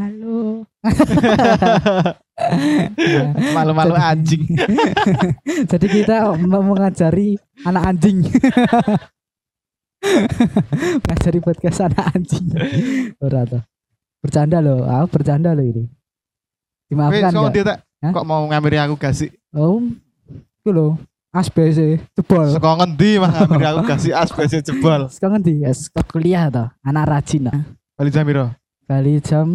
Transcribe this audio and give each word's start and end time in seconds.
Halo. 0.00 0.64
Malu-malu 3.52 3.92
anjing. 4.00 4.48
Jadi 5.76 5.86
kita 5.92 6.32
mau 6.40 6.64
mengajari 6.64 7.36
anak 7.68 7.92
anjing. 7.92 8.24
mengajari 11.04 11.38
podcast 11.44 11.84
anak 11.84 12.16
anjing. 12.16 12.48
Ora 13.20 13.44
toh. 13.44 13.60
Bercanda 14.24 14.64
loh, 14.64 14.88
ah 14.88 15.04
bercanda 15.04 15.52
loh 15.52 15.68
ini. 15.68 15.84
Wih, 15.84 16.96
Dimaafkan 16.96 17.28
kok 17.28 17.36
nggak? 17.36 17.52
dia 17.52 17.64
tak 17.68 17.84
kok 18.00 18.24
mau 18.24 18.48
ngambil 18.48 18.88
aku 18.88 18.96
gak 18.96 19.12
sih? 19.12 19.28
Oh, 19.52 19.84
itu 20.32 20.70
loh. 20.72 20.96
ASBC 21.36 22.00
jebol. 22.16 22.56
Saka 22.56 22.72
ngendi 22.72 23.20
mah 23.20 23.36
ngambil 23.36 23.68
aku 23.76 23.82
gak 23.84 24.00
sih 24.00 24.16
aspek 24.16 24.64
jebol. 24.64 25.12
Sekarang 25.12 25.44
nanti 25.44 25.60
ya, 25.60 25.76
sekolah 25.76 26.08
kuliah 26.08 26.48
toh. 26.48 26.72
Anak 26.88 27.04
rajin 27.04 27.52
lah. 27.52 27.60
Bali 28.00 28.08
jam 28.08 28.24
Kali 28.90 29.22
jam 29.22 29.46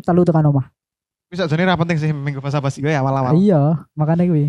telu 0.00 0.24
tekan 0.24 0.48
omah. 0.48 0.72
Bisa 1.28 1.44
jadi 1.44 1.68
ra 1.68 1.76
penting 1.76 2.00
sih 2.00 2.08
minggu 2.08 2.40
pas 2.40 2.56
apa 2.56 2.72
sih 2.72 2.80
gue 2.80 2.88
awal-awal. 2.88 3.36
Iya, 3.36 3.84
makanya 3.92 4.24
gue. 4.24 4.48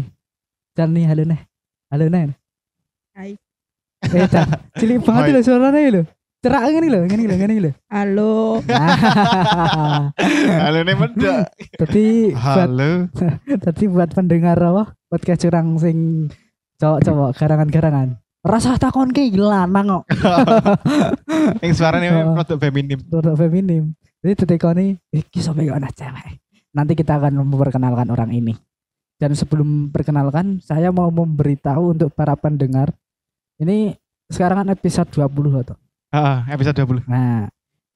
Dan 0.71 0.95
nih 0.95 1.11
halo 1.11 1.27
nih. 1.27 1.41
Halo 1.91 2.07
nih. 2.07 2.31
Hai. 3.11 3.35
Eh, 4.15 4.25
Dan. 4.31 4.47
Cilik 4.79 5.03
banget 5.03 5.35
loh 5.35 5.43
suaranya 5.43 5.79
loh. 5.91 6.05
Cerak 6.39 6.71
gini 6.71 6.87
loh, 6.87 7.03
gini 7.03 7.23
loh, 7.27 7.35
gini 7.35 7.55
loh. 7.59 7.73
Halo. 7.91 8.63
Halo 10.63 10.79
nih 10.87 10.95
mendak. 10.95 11.51
Tapi 11.75 12.31
Halo. 12.31 13.11
tapi 13.67 13.83
buat 13.91 14.15
pendengar 14.15 14.55
apa 14.55 14.95
podcast 15.11 15.43
curang 15.43 15.75
sing 15.83 16.31
cowok-cowok 16.79 17.35
garangan-garangan. 17.35 18.20
Rasa 18.41 18.73
takon 18.81 19.13
ke 19.13 19.29
lanang 19.37 20.01
kok. 20.01 20.03
Yang 21.63 21.73
suaranya 21.77 22.09
produk 22.41 22.57
feminim. 22.57 22.99
Produk 23.05 23.37
feminim. 23.37 23.93
Jadi 24.21 24.33
tetekoni 24.33 24.85
iki 25.13 25.45
sampai 25.45 25.69
anak 25.69 25.93
cewek. 25.93 26.41
Nanti 26.73 26.97
kita 26.97 27.21
akan 27.21 27.45
memperkenalkan 27.45 28.09
orang 28.09 28.33
ini. 28.33 28.57
Dan 29.21 29.37
sebelum 29.37 29.93
perkenalkan, 29.93 30.57
saya 30.65 30.89
mau 30.89 31.13
memberitahu 31.13 31.93
untuk 31.93 32.09
para 32.17 32.33
pendengar. 32.33 32.89
Ini 33.61 33.93
sekarang 34.33 34.65
kan 34.65 34.69
episode 34.73 35.13
20 35.13 35.61
atau. 35.61 35.77
Heeh, 36.09 36.37
episode 36.49 36.81
20. 36.81 37.05
Nah, 37.05 37.45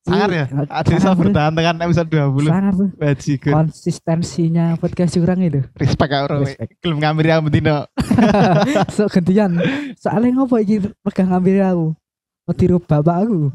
Sangar 0.05 0.29
ini- 0.29 0.37
ya? 0.37 0.45
sangat, 0.45 0.85
bisa 0.85 1.09
bertahan 1.17 1.53
dengan 1.57 1.75
episode 1.81 2.09
20. 2.13 2.45
sangat 2.45 2.73
tuh. 2.77 2.89
Bajigur. 2.93 3.51
konsistensinya 3.57 4.65
podcast 4.77 5.17
curang 5.17 5.41
itu. 5.41 5.65
Respect 5.73 6.09
kak 6.13 6.21
bro. 6.29 6.45
Respect. 6.45 6.77
Gelem 6.77 6.97
ngambil 7.01 7.25
aku 7.33 7.41
betina. 7.49 7.89
so 8.95 9.09
gantian. 9.09 9.57
Soalnya 9.97 10.37
ngopo 10.37 10.61
iki 10.61 10.77
pegang 11.01 11.33
ngambil 11.33 11.55
aku. 11.65 11.85
Metiru 12.45 12.77
bapak 12.77 13.25
aku. 13.25 13.49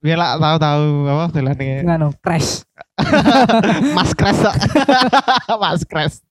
Biar 0.00 0.16
lah 0.16 0.40
tahu-tahu 0.40 0.84
apa 1.04 1.24
dolannya. 1.28 1.84
Ngano, 1.84 2.08
crash. 2.24 2.64
Mas 3.92 4.16
Kres. 4.16 4.40
kok. 4.40 4.56
Mas 5.60 5.84
Kres. 5.84 6.24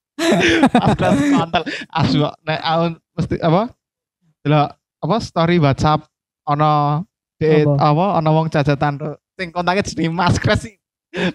Mas 0.74 0.92
Kres 0.98 1.14
kontol. 1.30 1.62
Asu 1.88 2.26
nek 2.42 2.58
aku 2.58 2.84
mesti 3.14 3.36
apa? 3.38 3.70
Delok 4.42 4.68
apa 4.98 5.16
story 5.22 5.62
WhatsApp 5.62 6.10
ono 6.42 7.06
Apa? 7.38 8.18
ono 8.18 8.28
wong 8.34 8.50
jajatan 8.50 8.98
tuh. 8.98 9.14
Sing 9.38 9.54
kontaknya 9.54 9.86
jenenge 9.86 10.10
Mas 10.10 10.34
Kres 10.42 10.66
sih. 10.66 10.74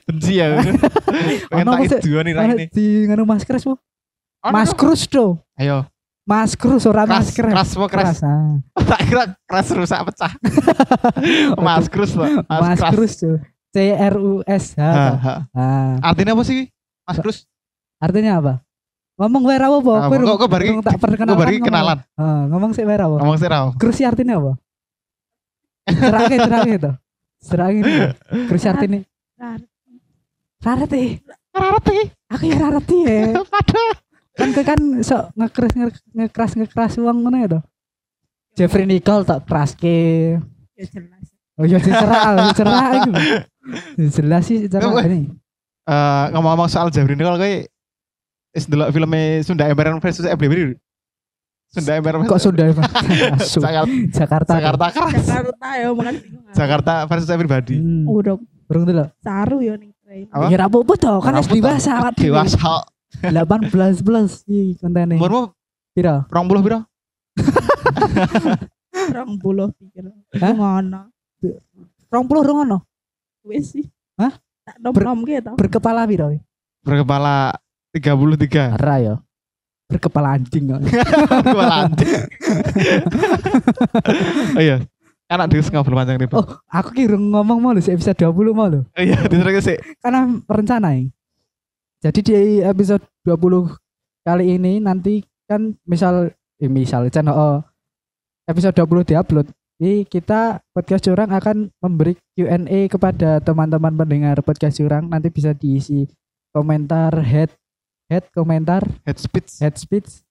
Benci 0.05 0.37
ya. 0.37 0.59
Pengen 1.49 1.65
tak 1.65 1.79
sih? 1.87 1.99
iduan 2.03 2.23
nih 2.27 2.33
ini. 2.35 2.65
di 2.69 2.85
ngano 3.07 3.23
Mas 3.25 3.47
Crash 3.47 3.63
po? 3.65 3.79
Ono, 4.43 4.53
Mas 4.53 4.69
ono. 4.69 4.77
Cruz 4.77 5.07
do. 5.07 5.39
Ayo. 5.55 5.87
Mas 6.27 6.51
Cruz 6.55 6.83
ora 6.85 7.07
Kras, 7.07 7.31
Mas 7.31 7.35
Crash. 7.35 7.73
kras, 7.73 7.89
kras? 7.89 8.19
ah. 8.21 8.59
Tak 8.91 8.99
kira 9.07 9.23
kras 9.47 9.67
rusak 9.71 9.99
pecah. 10.11 10.31
Mas 11.65 11.87
Krus 11.87 12.11
loh. 12.13 12.27
Mas 12.45 12.77
Kras. 12.79 12.91
Cruz 12.91 13.13
do. 13.17 13.39
C 13.73 13.89
R 13.89 14.15
U 14.19 14.43
S 14.45 14.75
H. 14.77 14.83
Artinya 16.03 16.37
apa 16.37 16.43
sih? 16.45 16.67
Mas 17.07 17.17
Krus? 17.23 17.47
artinya 18.03 18.35
apa? 18.43 18.53
Ngomong 19.15 19.47
wae 19.47 19.55
ra 19.55 19.71
apa? 19.71 19.79
Kowe 20.11 20.17
kok- 20.19 20.39
kok 20.43 20.49
urung 20.51 20.83
tak 20.83 20.99
perkenalan. 20.99 21.39
Ngomong. 21.39 21.63
kenalan. 21.63 21.97
Ngomong 22.51 22.71
sih 22.75 22.83
wae 22.83 22.97
ra 22.99 23.07
apa? 23.07 23.17
Ngomong 23.23 23.37
sih 23.39 23.47
Rao. 23.47 23.67
Cruz 23.79 23.95
sih 23.95 24.03
artinya 24.05 24.37
apa? 24.43 24.51
Serake, 25.87 26.35
serake 26.39 26.73
to. 26.79 26.91
Serake. 27.43 28.15
Cruz 28.47 28.63
artinya 28.63 29.03
Rar- 29.35 29.67
Rarati. 30.63 31.19
Rarati. 31.51 31.97
Aku 32.31 32.43
ya 32.47 32.55
rarati 32.57 32.97
ya. 33.03 33.21
Padahal. 33.53 33.91
kan 34.33 34.49
ke 34.49 34.61
kan 34.65 34.81
sok 35.05 35.29
ngekras 35.37 35.73
ngekras 36.17 36.51
ngekras 36.57 36.93
uang 36.97 37.21
ngono 37.21 37.37
ya 37.37 37.47
toh. 37.59 37.63
Jeffrey 38.57 38.89
Nicole 38.89 39.27
tak 39.27 39.45
keras 39.45 39.77
ke. 39.77 40.33
Ya 40.73 40.85
jelas. 40.89 41.25
Oh 41.53 41.69
iya 41.69 41.77
dicerah, 41.77 42.49
dicerah 42.49 42.85
itu. 42.97 43.11
Jelas 44.17 44.43
sih 44.49 44.65
cerah 44.65 44.89
ini. 45.05 45.29
Eh, 45.85 46.25
ngomong-ngomong 46.33 46.65
soal 46.65 46.89
ini 46.89 47.21
kalau 47.21 47.37
kayak 47.37 47.69
is 48.57 48.65
delok 48.65 48.89
filmnya 48.89 49.45
Sunda 49.45 49.69
Embarrassment 49.69 50.01
versus 50.01 50.25
FBB 50.25 50.73
Sunda 51.73 51.91
Embarrassment 51.97 52.29
Kok 52.29 52.39
Sunda 52.39 52.63
ya, 52.63 52.73
Pak? 52.73 52.85
Asu. 53.41 53.59
Jakarta 53.59 53.89
Jakarta. 54.13 54.53
Jakarta 54.53 54.85
keras 54.93 55.25
Jakarta 55.25 55.67
ya 55.73 55.87
makan. 55.89 56.15
Jakarta 56.53 56.93
versus 57.05 57.29
everybody 57.29 57.75
Hmm. 57.81 58.05
Udah 58.05 58.37
Burung 58.63 58.85
dulu. 58.85 59.05
saru 59.19 59.57
ya 59.59 59.73
ning 59.75 59.91
train. 59.99 60.25
Apa? 60.29 60.47
Ya 60.47 60.57
apa 60.61 60.93
toh, 60.95 61.17
kan 61.19 61.33
harus 61.33 61.49
dewasa 61.49 61.91
awak 61.99 62.13
dhewe. 62.15 62.31
dewasa 62.31 62.85
18 63.21 64.05
plus 64.05 64.31
iki 64.45 64.77
kontene. 64.77 65.17
umurmu 65.17 65.49
Pira? 65.93 66.25
rong 66.29 66.45
puluh 66.47 66.61
biro 66.61 66.79
Rong 69.15 69.31
puluh 69.37 69.67
pikir. 69.73 70.05
Hah? 70.37 70.53
Ngono. 70.53 71.01
20 71.41 72.47
rong 72.47 72.59
ono. 72.63 72.77
Wis 73.43 73.73
sih. 73.73 73.85
Hah? 74.15 74.33
Tak 74.63 74.75
nom 74.79 74.93
Ber- 74.93 75.05
nom 75.05 75.19
gitu. 75.21 75.51
Berkepala 75.57 76.05
pira? 76.05 76.29
berkepala 76.83 77.55
33 77.95 78.75
Ora 78.75 78.95
ya. 78.99 79.15
Berkepala 79.93 80.29
anjing 80.35 80.63
kok. 80.65 80.81
berkepala 81.29 81.75
anjing 81.85 82.09
oh 84.57 84.61
iya 84.61 84.77
anak 85.29 85.49
dhewe 85.49 85.65
ngobrol 85.69 85.97
panjang 85.97 86.17
nih 86.19 86.29
Oh, 86.33 86.45
aku 86.69 86.89
kira 86.93 87.17
ngomong 87.17 87.57
mau 87.57 87.71
lho 87.73 87.81
si 87.81 87.89
episode 87.89 88.17
20 88.17 88.53
mau 88.53 88.67
lho. 88.69 88.81
oh 88.85 89.01
iya 89.01 89.17
diteruske 89.25 89.61
sih 89.63 89.77
karena 90.01 90.29
rencana 90.45 90.93
ya. 90.93 91.01
Jadi 92.03 92.19
di 92.19 92.33
episode 92.59 93.01
20 93.23 93.79
kali 94.27 94.59
ini 94.59 94.83
nanti 94.83 95.23
kan 95.47 95.71
misal 95.87 96.35
eh, 96.59 96.67
misal 96.67 97.07
channel 97.07 97.31
oh, 97.33 97.57
episode 98.45 98.75
20 98.75 99.09
diupload. 99.15 99.47
Jadi 99.79 100.03
kita 100.05 100.59
podcast 100.75 101.01
curang 101.01 101.31
akan 101.31 101.71
memberi 101.79 102.13
Q&A 102.35 102.87
kepada 102.87 103.39
teman-teman 103.39 103.95
pendengar 103.95 104.37
podcast 104.43 104.77
curang 104.77 105.07
nanti 105.07 105.31
bisa 105.31 105.55
diisi 105.55 106.05
komentar 106.51 107.09
head 107.23 107.49
head 108.13 108.25
komentar 108.29 108.85
head 109.01 109.17
speech 109.17 109.49
head 109.57 109.73
speech 109.73 110.21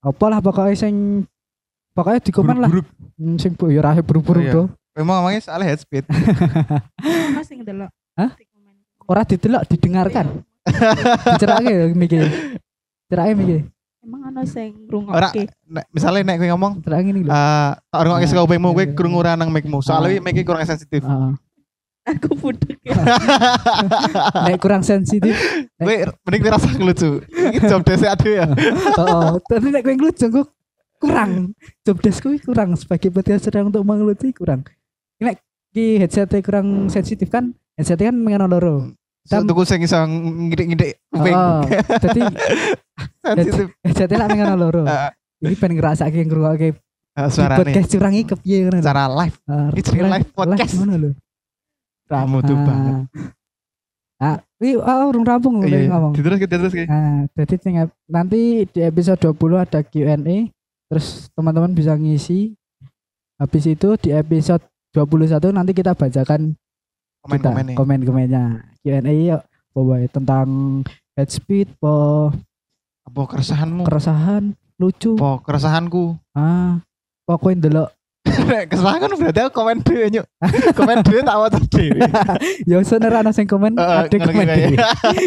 apa 0.00 0.24
lah 0.26 0.38
pokoknya 0.38 0.74
sing 0.76 1.22
pokoknya 1.92 2.20
di 2.20 2.30
komen 2.30 2.56
lah 2.58 2.66
Buruk-buruk. 2.66 2.88
Hmm, 3.14 3.36
sing 3.36 3.52
bu 3.52 3.68
ya 3.68 3.80
rahe 3.80 4.00
buru-buru 4.00 4.38
Oh, 4.38 4.42
iya. 4.42 4.52
tuh 4.52 4.66
memang 4.92 5.14
ngomongnya 5.18 5.40
soal 5.40 5.60
head 5.60 5.76
speech 5.76 6.06
Mas 7.34 7.46
sing 7.46 7.62
delok. 7.62 7.88
Hah? 8.14 8.34
Ora 9.04 9.22
didelok 9.22 9.62
didengarkan 9.66 10.42
dicerake 11.26 11.68
ya 11.68 11.84
mikir 11.90 12.22
cerake 13.06 13.32
mikir 13.32 13.60
Emang 14.00 14.24
ana 14.24 14.42
sing 14.42 14.88
ora 14.88 15.28
ngrungokke. 15.28 15.44
nek- 15.66 15.88
misalnya 15.90 16.22
nek 16.24 16.36
kowe 16.38 16.48
ngomong 16.48 16.72
cerake 16.80 17.06
ini 17.06 17.20
lho 17.20 17.28
eh 17.28 17.70
tak 17.86 17.98
orang 17.98 18.12
Nah, 18.14 18.24
saka 18.24 18.40
kupingmu 18.40 18.68
kowe 18.70 18.80
iya. 18.80 18.94
krungu 18.94 19.18
ora 19.18 19.32
nang 19.34 19.50
mic-mu 19.50 19.78
soalnya 19.78 20.16
Ah. 20.16 20.22
mic 20.22 20.40
kurang 20.40 20.64
sensitif. 20.64 21.04
Aku 22.10 22.34
budek. 22.34 22.76
ya. 22.82 22.96
nek 24.46 24.58
kurang 24.58 24.82
sensitif 24.82 25.36
Kowe 25.76 25.94
mending 26.20 26.40
kowe 26.40 26.50
rasa 26.50 26.68
lucu. 26.74 27.22
Iki 27.24 27.58
job 27.62 27.82
desk 27.82 28.04
ade 28.04 28.30
ya. 28.36 28.46
oh 29.00 29.38
tapi 29.40 29.70
nek 29.70 29.82
kowe 29.82 29.94
ngelucu 29.94 30.26
kok 30.26 30.46
kurang 30.98 31.30
job 31.80 31.96
desk 32.00 32.20
kuwi 32.20 32.38
kurang 32.38 32.74
sebagai 32.74 33.08
sedang 33.38 33.68
untuk 33.68 33.80
mengelucu 33.82 34.28
kurang 34.32 34.66
nek 35.16 35.40
ki 35.70 35.96
headsetnya 35.96 36.40
kurang 36.40 36.88
sensitif 36.88 37.28
kan 37.28 37.54
headsetnya 37.74 38.10
kan 38.10 38.16
mengenal 38.16 38.48
loro 38.48 38.76
Tam- 39.24 39.44
tuku 39.44 39.62
sing 39.62 39.80
iso 39.80 40.00
ngidik-ngidik 40.00 40.98
kuping. 41.08 41.32
oh 41.32 41.60
jadi 42.00 42.20
Sensitif. 43.36 43.66
headsetnya 43.80 44.16
lah 44.18 44.28
mengenal 44.28 44.56
loro 44.58 44.82
Ah, 44.84 45.12
ini 45.38 45.54
pengen 45.54 45.78
ngerasa 45.78 46.08
kayak 46.08 46.26
ngrungokke 46.26 46.74
ah, 47.14 47.28
Suarane 47.28 47.60
podcast 47.62 47.88
curang 47.88 48.12
iki 48.12 48.26
kepiye 48.28 48.56
ngono 48.64 48.80
cara 48.80 49.04
live. 49.06 49.36
Ah, 49.44 49.68
Ini 49.70 49.80
jenenge 49.80 50.08
live 50.10 50.28
podcast. 50.32 50.72
ngono 50.74 50.94
lho 50.96 51.10
Kamu 52.10 52.42
tuh 52.42 52.52
Ah. 52.52 52.64
banget. 52.64 52.96
ah 54.20 54.36
wi 54.58 54.76
ah, 54.76 55.08
urung 55.08 55.24
rampung 55.24 55.56
Iya, 55.58 55.64
udah 55.64 55.80
iya. 55.80 55.88
ngomong 55.88 56.12
diterus 56.12 56.72
kayak. 56.72 56.86
Nah, 56.86 57.24
jadi 57.32 57.54
tinggal- 57.56 57.96
nanti 58.04 58.40
di 58.66 58.80
episode 58.80 59.16
20 59.16 59.56
ada 59.56 59.80
Q&A, 59.80 60.52
terus 60.86 61.06
teman-teman 61.32 61.72
bisa 61.72 61.94
ngisi. 61.94 62.52
Habis 63.38 63.64
itu 63.70 63.96
di 63.96 64.12
episode 64.12 64.60
21 64.92 65.48
nanti 65.50 65.72
kita 65.72 65.94
bacakan 65.94 66.52
kita 66.52 67.22
Komen-komen 67.22 67.64
nih. 67.64 67.76
komen-komennya. 67.76 68.44
Q&A 68.80 69.00
yuk, 69.30 69.42
bawa 69.70 70.04
tentang 70.06 70.48
head 71.14 71.28
speed, 71.28 71.72
po 71.76 72.28
Apa 73.02 73.24
keresahanmu? 73.26 73.82
keresahan, 73.82 74.52
lucu, 74.76 75.16
Apa 75.16 75.40
keresahanku? 75.42 76.20
ah, 76.30 76.76
pokoknya 77.24 77.60
delok 77.62 77.88
Nek 78.30 78.64
kesalahan 78.70 78.98
kan 79.02 79.10
berarti 79.18 79.40
aku 79.42 79.52
komen 79.54 79.76
dhewe 79.82 80.06
nyuk. 80.10 80.26
Komen 80.78 80.96
dhewe 81.02 81.20
tak 81.26 81.36
waca 81.38 81.58
dhewe. 81.58 81.98
Ya 82.70 82.76
sener 82.86 83.12
ana 83.14 83.30
sing 83.34 83.46
komen, 83.50 83.74
ada 83.74 84.06
komen. 84.06 84.46
dhewe. 84.46 84.76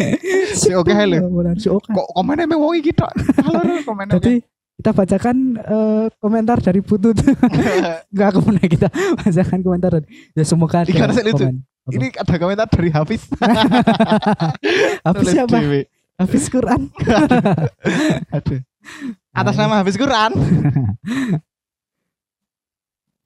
Si 0.62 0.70
oke 0.72 0.92
lho. 0.94 1.28
Benar, 1.28 1.56
si 1.60 1.68
oke. 1.68 1.90
Kok 1.90 2.08
komennya 2.16 2.46
emang 2.48 2.62
wong 2.62 2.76
iki 2.80 2.94
tok. 2.96 3.12
Halo 3.44 3.62
komennya. 3.84 4.16
Jadi 4.22 4.34
kita 4.80 4.90
bacakan 4.92 5.38
eh, 5.58 6.06
komentar 6.18 6.58
dari 6.62 6.82
Putut. 6.82 7.18
Enggak 8.12 8.28
aku 8.34 8.40
pernah 8.42 8.66
kita 8.66 8.88
bacakan 8.92 9.60
komentar. 9.62 9.92
Ya 10.34 10.44
semoga 10.46 10.84
ada 10.86 10.92
kan 10.92 11.10
komen. 11.12 11.56
Apa? 11.84 11.92
Ini 11.92 12.06
ada 12.16 12.36
komentar 12.40 12.68
dari 12.72 12.90
Hafiz. 12.96 13.28
Hafiz 15.04 15.28
siapa? 15.28 15.58
Hafiz 16.16 16.46
Quran. 16.48 16.88
Aduh. 18.32 18.60
Atas 19.34 19.56
nama 19.58 19.82
Hafiz 19.82 19.98
Quran. 19.98 20.32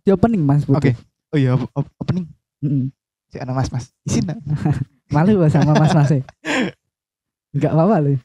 Di 0.07 0.15
opening 0.15 0.39
Mas. 0.39 0.63
Oke. 0.71 0.95
Oh 1.27 1.35
iya 1.35 1.59
op- 1.59 1.67
op- 1.75 1.91
opening. 1.99 2.31
Mm-mm. 2.63 2.87
Si 3.27 3.35
ana 3.35 3.51
Mas 3.51 3.67
Mas. 3.67 3.91
Isin. 4.07 4.23
nak. 4.23 4.39
Malu 5.11 5.43
sama 5.51 5.75
Mas 5.75 5.91
Mas. 5.91 6.23
Enggak 7.51 7.75
apa-apa 7.75 8.07
loh. 8.07 8.15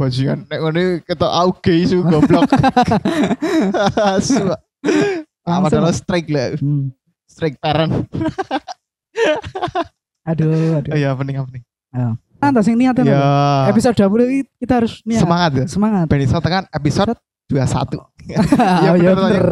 Bajingan 0.00 0.48
nek 0.48 0.58
ngene 0.64 0.82
ketok 1.04 1.28
auge 1.28 1.74
isu 1.76 2.00
goblok. 2.00 2.48
Asu. 4.16 4.48
Ah, 4.48 4.56
Langsung. 5.60 5.84
padahal 5.84 5.92
strike 5.92 6.32
lah. 6.32 6.56
Hmm. 6.56 6.88
Strike 7.28 7.60
parent. 7.60 8.08
Aduh, 10.24 10.80
aduh. 10.80 10.88
Oh 10.88 10.96
iya 10.96 11.12
opening 11.12 11.36
opening. 11.36 11.62
Anda 12.40 12.64
sing 12.64 12.80
niat 12.80 12.96
Ya. 13.04 13.68
Episode 13.68 14.08
20 14.08 14.24
ini 14.24 14.40
kita 14.56 14.80
harus 14.80 15.04
niat. 15.04 15.20
Semangat 15.20 15.50
ya. 15.52 15.64
Semangat. 15.68 16.08
Ben 16.08 16.24
iso 16.24 16.40
tekan 16.40 16.64
episode 16.72 17.12
21. 17.48 18.00
Iya 18.24 18.96
bener, 18.96 19.16
bener. 19.20 19.46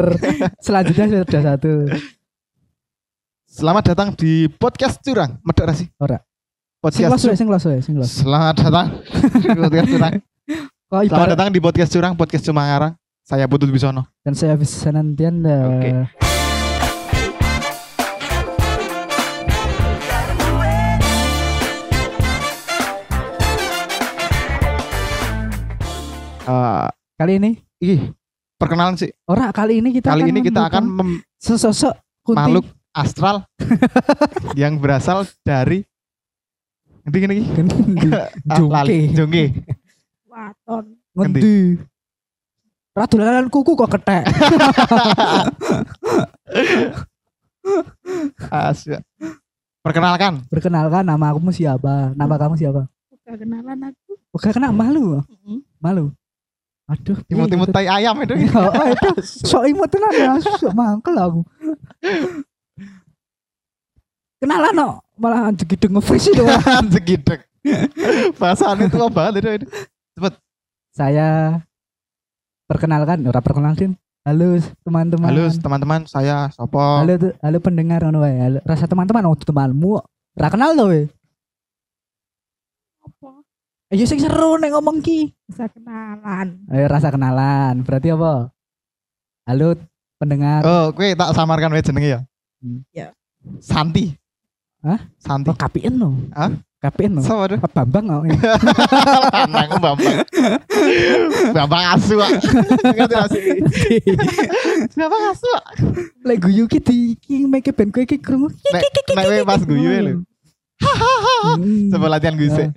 Selanjutnya 0.57 1.05
sudah 1.05 1.41
satu. 1.45 1.71
Selamat 3.45 3.83
datang 3.93 4.17
di 4.17 4.49
podcast 4.49 4.97
curang. 5.05 5.37
Medok 5.45 5.65
ra 5.69 5.73
sih? 5.77 5.85
Ora. 6.01 6.17
Sing 6.89 7.05
Podcast 7.05 7.21
curang. 7.21 7.37
sing 7.37 7.47
los 7.53 7.63
sing 7.85 7.95
los. 8.01 8.09
Selamat 8.09 8.57
datang 8.57 8.87
di 9.37 9.47
podcast 9.53 9.87
curang. 9.93 10.13
Kok 10.89 11.01
Selamat 11.05 11.29
datang 11.37 11.49
di 11.53 11.59
podcast 11.61 11.91
curang, 11.93 12.13
podcast 12.17 12.43
Cumangarang. 12.49 12.93
Saya 13.23 13.45
Putut 13.45 13.69
Bisono. 13.69 14.09
dan 14.25 14.33
saya 14.35 14.57
Hafiz 14.57 14.73
Sanantian. 14.73 15.45
Oke. 15.45 16.09
Eh, 26.43 26.87
Kali 27.15 27.39
ini 27.39 27.51
ih, 27.83 28.01
perkenalan 28.55 28.95
sih. 28.95 29.11
ora 29.25 29.51
kali 29.51 29.83
ini 29.83 29.91
kita 29.91 30.07
Kali 30.09 30.23
akan 30.23 30.31
ini 30.31 30.39
kita 30.41 30.61
akan 30.63 30.83
mem- 30.85 31.19
sesosok 31.35 31.91
kunti 32.21 32.39
makhluk 32.39 32.65
astral 32.91 33.43
yang 34.55 34.79
berasal 34.79 35.27
dari 35.41 35.83
ngendi 37.03 37.17
gini 37.19 37.35
Ah. 38.47 38.55
Jongke. 38.55 38.97
Jongke. 39.11 39.43
Waton. 40.25 40.85
Ngendi? 41.13 41.75
Radulanan 42.93 43.49
kuku 43.49 43.73
kok 43.73 43.91
ketek. 43.91 44.23
Asyik. 48.49 49.01
Perkenalkan. 49.81 50.45
Perkenalkan 50.47 51.03
nama 51.03 51.33
aku 51.33 51.51
siapa? 51.51 52.13
Nama 52.13 52.35
kamu 52.37 52.55
siapa? 52.55 52.87
Udah 52.87 53.35
kenalan 53.35 53.79
aku. 53.91 54.11
Oke, 54.31 54.49
kena 54.49 54.71
malu. 54.71 55.19
Mm-mm. 55.21 55.59
Malu. 55.77 56.13
Aduh, 56.93 57.17
Imut-imut 57.25 57.69
tai 57.73 57.89
ayam 57.89 58.13
itu. 58.21 58.37
Ya, 58.37 58.53
oh, 58.69 58.85
itu 58.93 59.09
sok 59.25 59.65
imut 59.65 59.89
tenan 59.89 60.13
ya, 60.13 60.37
sok 60.37 60.73
mangkel 60.77 61.17
aku. 61.17 61.41
Kenalan 64.37 64.73
no, 64.77 64.87
malah 65.17 65.49
gitu 65.57 65.89
nge-freeze 65.89 66.29
itu. 66.29 66.43
Bahasaan 68.39 68.85
itu 68.85 68.97
apa 68.99 69.09
banget 69.09 69.33
itu. 69.41 69.49
itu. 69.65 70.29
Saya 70.93 71.57
perkenalkan, 72.69 73.25
ora 73.25 73.41
perkenalkan. 73.41 73.97
Halo 74.23 74.55
teman-teman. 74.85 75.27
Halo 75.33 75.43
teman-teman, 75.49 76.01
saya 76.05 76.47
Sopo. 76.53 76.79
Halo, 76.79 77.17
halo 77.41 77.57
pendengar 77.59 78.05
ngono 78.05 78.21
wae. 78.21 78.37
Halo, 78.37 78.59
Rasa 78.63 78.85
teman-teman 78.85 79.25
oh 79.27 79.35
temanmu. 79.35 79.99
Ora 80.37 80.47
kenal 80.53 80.77
to 80.77 80.85
we. 80.93 81.01
Apa? 83.03 83.32
Ayo 83.93 84.09
sing 84.09 84.17
seru 84.17 84.57
nek 84.57 84.73
ngomong 84.73 85.05
ki. 85.05 85.29
Bisa 85.45 85.69
kenalan. 85.69 86.57
Ayo 86.65 86.89
rasa 86.89 87.13
kenalan. 87.13 87.85
Berarti 87.85 88.09
apa? 88.09 88.49
Halo 89.45 89.77
pendengar. 90.17 90.65
Oh, 90.65 90.89
kowe 90.89 91.05
tak 91.05 91.29
samarkan 91.37 91.69
wae 91.69 91.85
jenenge 91.85 92.09
ya. 92.17 92.19
Hmm. 92.57 92.81
Ya. 92.89 93.13
Santi. 93.61 94.17
Hah? 94.81 94.97
Santi. 95.21 95.53
Oh, 95.53 95.53
KPN 95.53 95.93
no. 95.93 96.09
Hah? 96.33 96.49
KPN 96.81 97.11
no. 97.13 97.21
Sama. 97.21 97.45
Apa 97.45 97.69
Bambang 97.69 98.05
oh. 98.09 98.21
Anakku 99.45 99.77
Bambang. 99.77 100.25
Bambang 101.53 101.83
asu. 101.93 102.17
Sih? 103.29 104.01
Bambang 104.97 105.23
asu. 105.37 105.45
Pak. 105.53 105.65
Lek 106.25 106.41
guyu 106.41 106.65
ki 106.65 106.81
di 106.81 107.13
ki 107.21 107.45
make 107.45 107.69
ben 107.69 107.93
kowe 107.93 108.01
ki 108.09 108.17
krungu. 108.17 108.49
Nek 108.73 109.45
pas 109.45 109.61
guyu 109.61 109.85
ya 109.85 110.01
lho. 110.01 110.25
Hmm. 110.81 111.89
Coba 111.93 112.17
latihan 112.17 112.33
guyu 112.33 112.49
sih. 112.57 112.73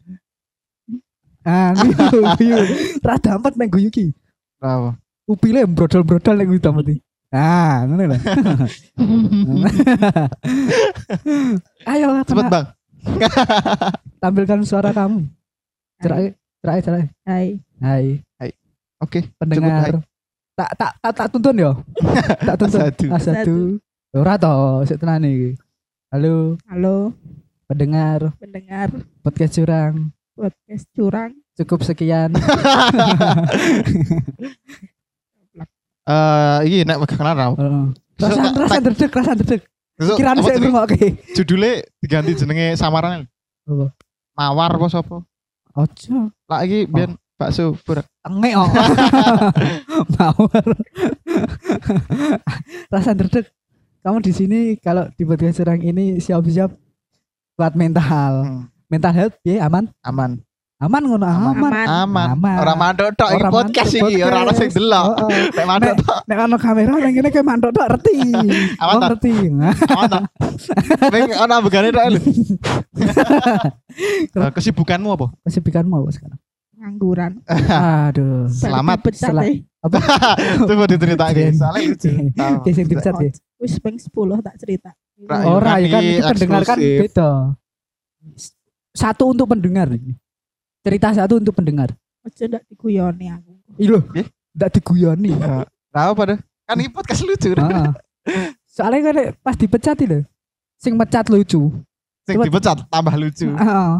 Ah, 1.51 1.71
guyu, 1.79 2.27
guyu. 2.35 2.59
Ra 3.07 3.15
dampet 3.23 3.55
nek 3.55 3.71
guyu 3.71 3.87
ki. 3.87 4.11
Apa? 4.59 4.99
Upile 5.31 5.63
brodol-brodol 5.71 6.35
nek 6.43 6.49
guyu 6.51 6.59
dampet. 6.59 6.99
Ah, 7.31 7.87
ngono 7.87 8.03
lho. 8.11 8.19
Ayo, 11.91 12.09
Cepet, 12.27 12.47
Bang. 12.51 12.67
tampilkan 14.23 14.67
suara 14.67 14.91
kamu. 14.91 15.23
Cerai, 16.03 16.35
cerai, 16.59 16.81
cerai. 16.83 17.05
Hai. 17.23 17.47
Hai, 17.79 18.51
Oke, 18.99 19.31
pendengar. 19.39 20.03
Tak 20.57 20.71
tak 20.75 20.93
tak 20.99 21.13
tak 21.15 21.27
tuntun 21.31 21.63
yo. 21.63 21.73
tak 22.43 22.57
tuntun. 22.59 22.81
Satu. 22.81 23.07
Ah, 23.13 23.21
satu. 23.23 23.57
Ora 24.17 24.35
to, 24.41 24.83
sik 24.89 24.99
tenan 24.99 25.23
iki. 25.29 25.55
Halo, 26.11 26.57
Halo 26.67 27.13
pendengar 27.67 28.31
pendengar 28.39 28.89
podcast 29.27 29.59
curang. 29.59 30.16
Podcast 30.37 30.85
curang. 30.93 31.33
Cukup 31.57 31.81
sekian. 31.83 32.37
Eh, 36.07 36.59
iki 36.71 36.79
nek 36.87 37.03
kenalan 37.11 37.35
ra. 37.35 37.47
Heeh. 37.59 37.87
Rasan 38.23 38.55
rasan 38.55 38.83
dredeg, 38.87 39.11
rasan 39.11 39.37
dredeg. 39.43 39.63
Besok 39.99 40.17
Kirane 40.23 40.41
saya 40.47 40.57
ngrungokke. 40.63 41.07
Judulnya 41.35 41.83
diganti 41.99 42.33
jenenge 42.39 42.79
samaran. 42.79 43.27
Apa? 43.67 43.91
Mawar 44.39 44.71
apa 44.79 44.87
sapa? 44.87 45.17
Ojo. 45.75 46.31
Lah 46.47 46.61
iki 46.63 46.87
biyen 46.87 47.19
bakso 47.35 47.75
burak. 47.83 48.07
Tengek 48.23 48.53
kok. 48.55 48.71
Mawar. 50.15 50.65
Rasan 52.95 53.17
dredeg. 53.19 53.51
Kamu 54.07 54.23
di 54.23 54.31
sini 54.31 54.61
kalau 54.79 55.11
di 55.19 55.27
podcast 55.27 55.59
curang 55.59 55.83
ini 55.83 56.23
siap-siap 56.23 56.71
kuat 57.59 57.75
mental. 57.75 58.47
Hmm, 58.47 58.71
Mental 58.87 59.13
health 59.13 59.35
piye 59.43 59.59
aman? 59.59 59.91
aman. 60.01 60.39
Aman 60.77 61.09
ngono 61.09 61.25
Aman. 61.25 61.57
aman. 61.57 61.73
Aman. 61.73 61.87
Aman. 61.89 62.29
Aman. 62.37 62.57
Ora 62.61 62.75
mandok 62.77 63.09
tok 63.17 63.33
iki 63.33 63.45
podcast 63.49 63.91
mandok 63.97 64.11
iki, 64.13 64.21
ora 64.21 64.37
ono 64.45 64.53
sing 64.53 64.69
delok. 64.69 65.07
Oh, 65.09 65.25
oh. 65.25 65.29
Nek 65.57 65.65
mandok 65.65 65.95
tok 66.05 66.19
Nek 66.29 66.39
ono 66.39 66.57
kamera 66.61 66.93
nang 67.01 67.15
kene 67.17 67.29
kayak 67.33 67.47
mantok 67.49 67.71
tok 67.73 67.87
ngerti. 67.89 68.15
Aman 68.85 68.93
Oh, 68.93 69.01
ngerti. 69.01 69.33
Nah, 69.49 69.73
aman 69.73 70.05
ta. 70.13 70.21
Ning 71.17 71.33
ono 71.33 71.55
begane 71.65 71.89
tok 71.91 72.07
lho. 72.13 72.21
Eh, 74.37 74.51
Kesibukanmu 74.53 75.09
apa? 75.17 75.27
Kesibukanmu 75.49 75.95
apa 75.97 76.11
sekarang? 76.13 76.39
Ngangguran. 76.77 77.33
Aduh. 78.13 78.45
Selamat. 78.53 79.01
Dipecat 79.01 79.33
Sel- 79.33 79.43
eh. 79.49 79.57
Coba 80.61 80.85
diceritake. 80.85 81.33
Keren. 81.41 81.55
Soalnya 81.57 81.81
lucu. 81.89 82.11
Sing 82.69 82.85
dipecat 82.85 83.15
ya. 83.17 83.31
Wis 83.57 83.81
peng 83.81 83.97
10 83.97 84.13
tak 84.45 84.55
cerita. 84.61 84.93
Ra. 85.25 85.37
Ora, 85.49 85.81
ya 85.81 85.89
kan 85.89 86.03
ini 86.05 86.21
itu 86.21 86.29
pendengar 86.29 86.63
kan 86.69 86.77
eksklusif. 86.77 87.01
beda. 87.09 87.31
Satu 88.97 89.29
untuk 89.29 89.45
pendengar 89.53 89.93
ini. 89.93 90.17
Cerita 90.81 91.13
satu 91.13 91.37
untuk 91.37 91.53
pendengar. 91.53 91.93
Ojo 92.25 92.43
ndak 92.49 92.65
diguyoni 92.73 93.29
aku. 93.29 93.53
Iya. 93.77 93.99
Eh? 94.17 94.27
Ndak 94.57 94.71
diguyoni. 94.81 95.37
Ya, 95.37 95.69
Tahu 95.93 96.13
pada? 96.17 96.35
Kan 96.65 96.81
ini 96.81 96.89
podcast 96.89 97.21
lucu. 97.23 97.53
Heeh. 97.53 97.93
Soalnya 98.67 99.01
kan 99.13 99.17
pas 99.45 99.55
dipecat 99.55 99.97
itu 100.01 100.25
sing 100.81 100.97
mecat 100.97 101.29
lucu. 101.29 101.71
Sing 102.25 102.35
Coba- 102.41 102.47
dipecat 102.49 102.79
tambah 102.89 103.15
lucu. 103.21 103.53
Heeh. 103.53 103.93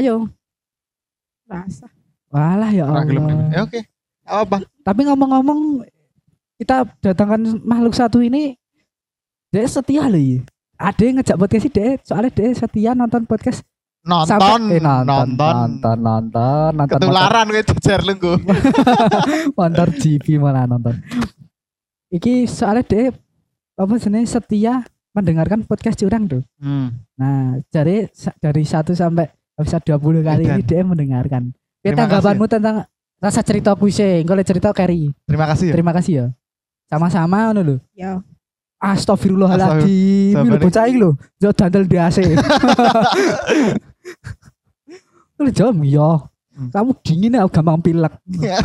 Ayo. 0.00 0.32
Rasa. 1.44 1.86
Walah 2.32 2.72
ya 2.72 2.88
Allah. 2.88 3.04
Ya 3.52 3.60
oke. 3.68 3.80
Apa? 4.24 4.64
Tapi 4.80 5.00
ngomong-ngomong 5.04 5.84
kita 6.56 6.88
datangkan 7.04 7.60
makhluk 7.60 7.92
satu 7.92 8.24
ini 8.24 8.56
dia 9.52 9.68
setia 9.68 10.08
loh 10.08 10.16
ya. 10.16 10.40
Ada 10.82 11.02
yang 11.06 11.14
ngejak 11.22 11.38
podcast 11.38 11.62
sih 11.62 11.72
dia 11.72 11.88
soalnya 12.02 12.30
dia 12.34 12.48
setia 12.58 12.90
nonton 12.98 13.22
podcast 13.22 13.62
Nonton, 14.02 14.34
sampai 14.34 14.76
eh, 14.76 14.82
nonton, 14.82 15.38
nonton. 15.38 15.54
nonton 15.54 15.98
nonton 16.02 16.70
nonton 16.74 16.98
Ketularan 16.98 17.46
kowe 17.54 17.62
jejer 17.70 18.00
lu 18.02 18.12
nggo. 18.18 18.34
motor 19.58 19.88
GP 19.94 20.26
malah 20.42 20.66
nonton. 20.66 20.98
iki 22.10 22.50
soalnya 22.50 22.82
deh 22.82 23.14
apa 23.78 23.92
sebenarnya 24.02 24.26
setia 24.26 24.74
mendengarkan 25.14 25.62
podcast 25.62 26.02
curang 26.02 26.26
tuh. 26.26 26.42
Hmm. 26.58 26.98
Nah, 27.14 27.62
dari 27.70 28.10
dari 28.42 28.62
1 28.66 28.90
sampai 28.90 29.30
episode 29.54 29.84
20 29.86 30.26
kali 30.26 30.42
Edan. 30.50 30.54
ini 30.58 30.62
dia 30.66 30.82
mendengarkan. 30.82 31.42
Ya 31.86 31.94
tanggapanmu 31.94 32.46
tentang 32.50 32.88
rasa 33.22 33.40
cerita 33.46 33.78
kuise, 33.78 34.18
engko 34.18 34.34
le 34.34 34.42
cerita 34.42 34.74
Kerry. 34.74 35.14
Terima 35.30 35.46
kasih 35.46 35.70
ya. 35.70 35.74
Terima 35.78 35.92
kasih 35.94 36.12
ya. 36.12 36.26
Sama-sama 36.90 37.54
ngono 37.54 37.60
lho. 37.62 37.76
Ya, 37.94 38.18
Astagfirullahaladzim. 38.82 40.34
Ini 40.42 40.58
bocah 40.58 40.90
iki 40.90 40.98
lho, 40.98 41.14
yo 41.38 41.54
dandel 41.54 41.86
di 41.86 41.96
AC. 42.02 42.18
Lu 45.38 45.50
jawab 45.54 45.78
iya. 45.86 46.10
Hmm. 46.52 46.68
Kamu 46.74 46.90
dingin 47.06 47.38
ya 47.38 47.46
gampang 47.46 47.78
pilek. 47.78 48.12
Ya. 48.42 48.58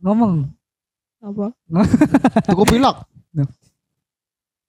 Ngomong, 0.00 0.48
apa? 1.20 1.52
Tuku 2.48 2.64
pilok. 2.64 3.04
No. 3.36 3.44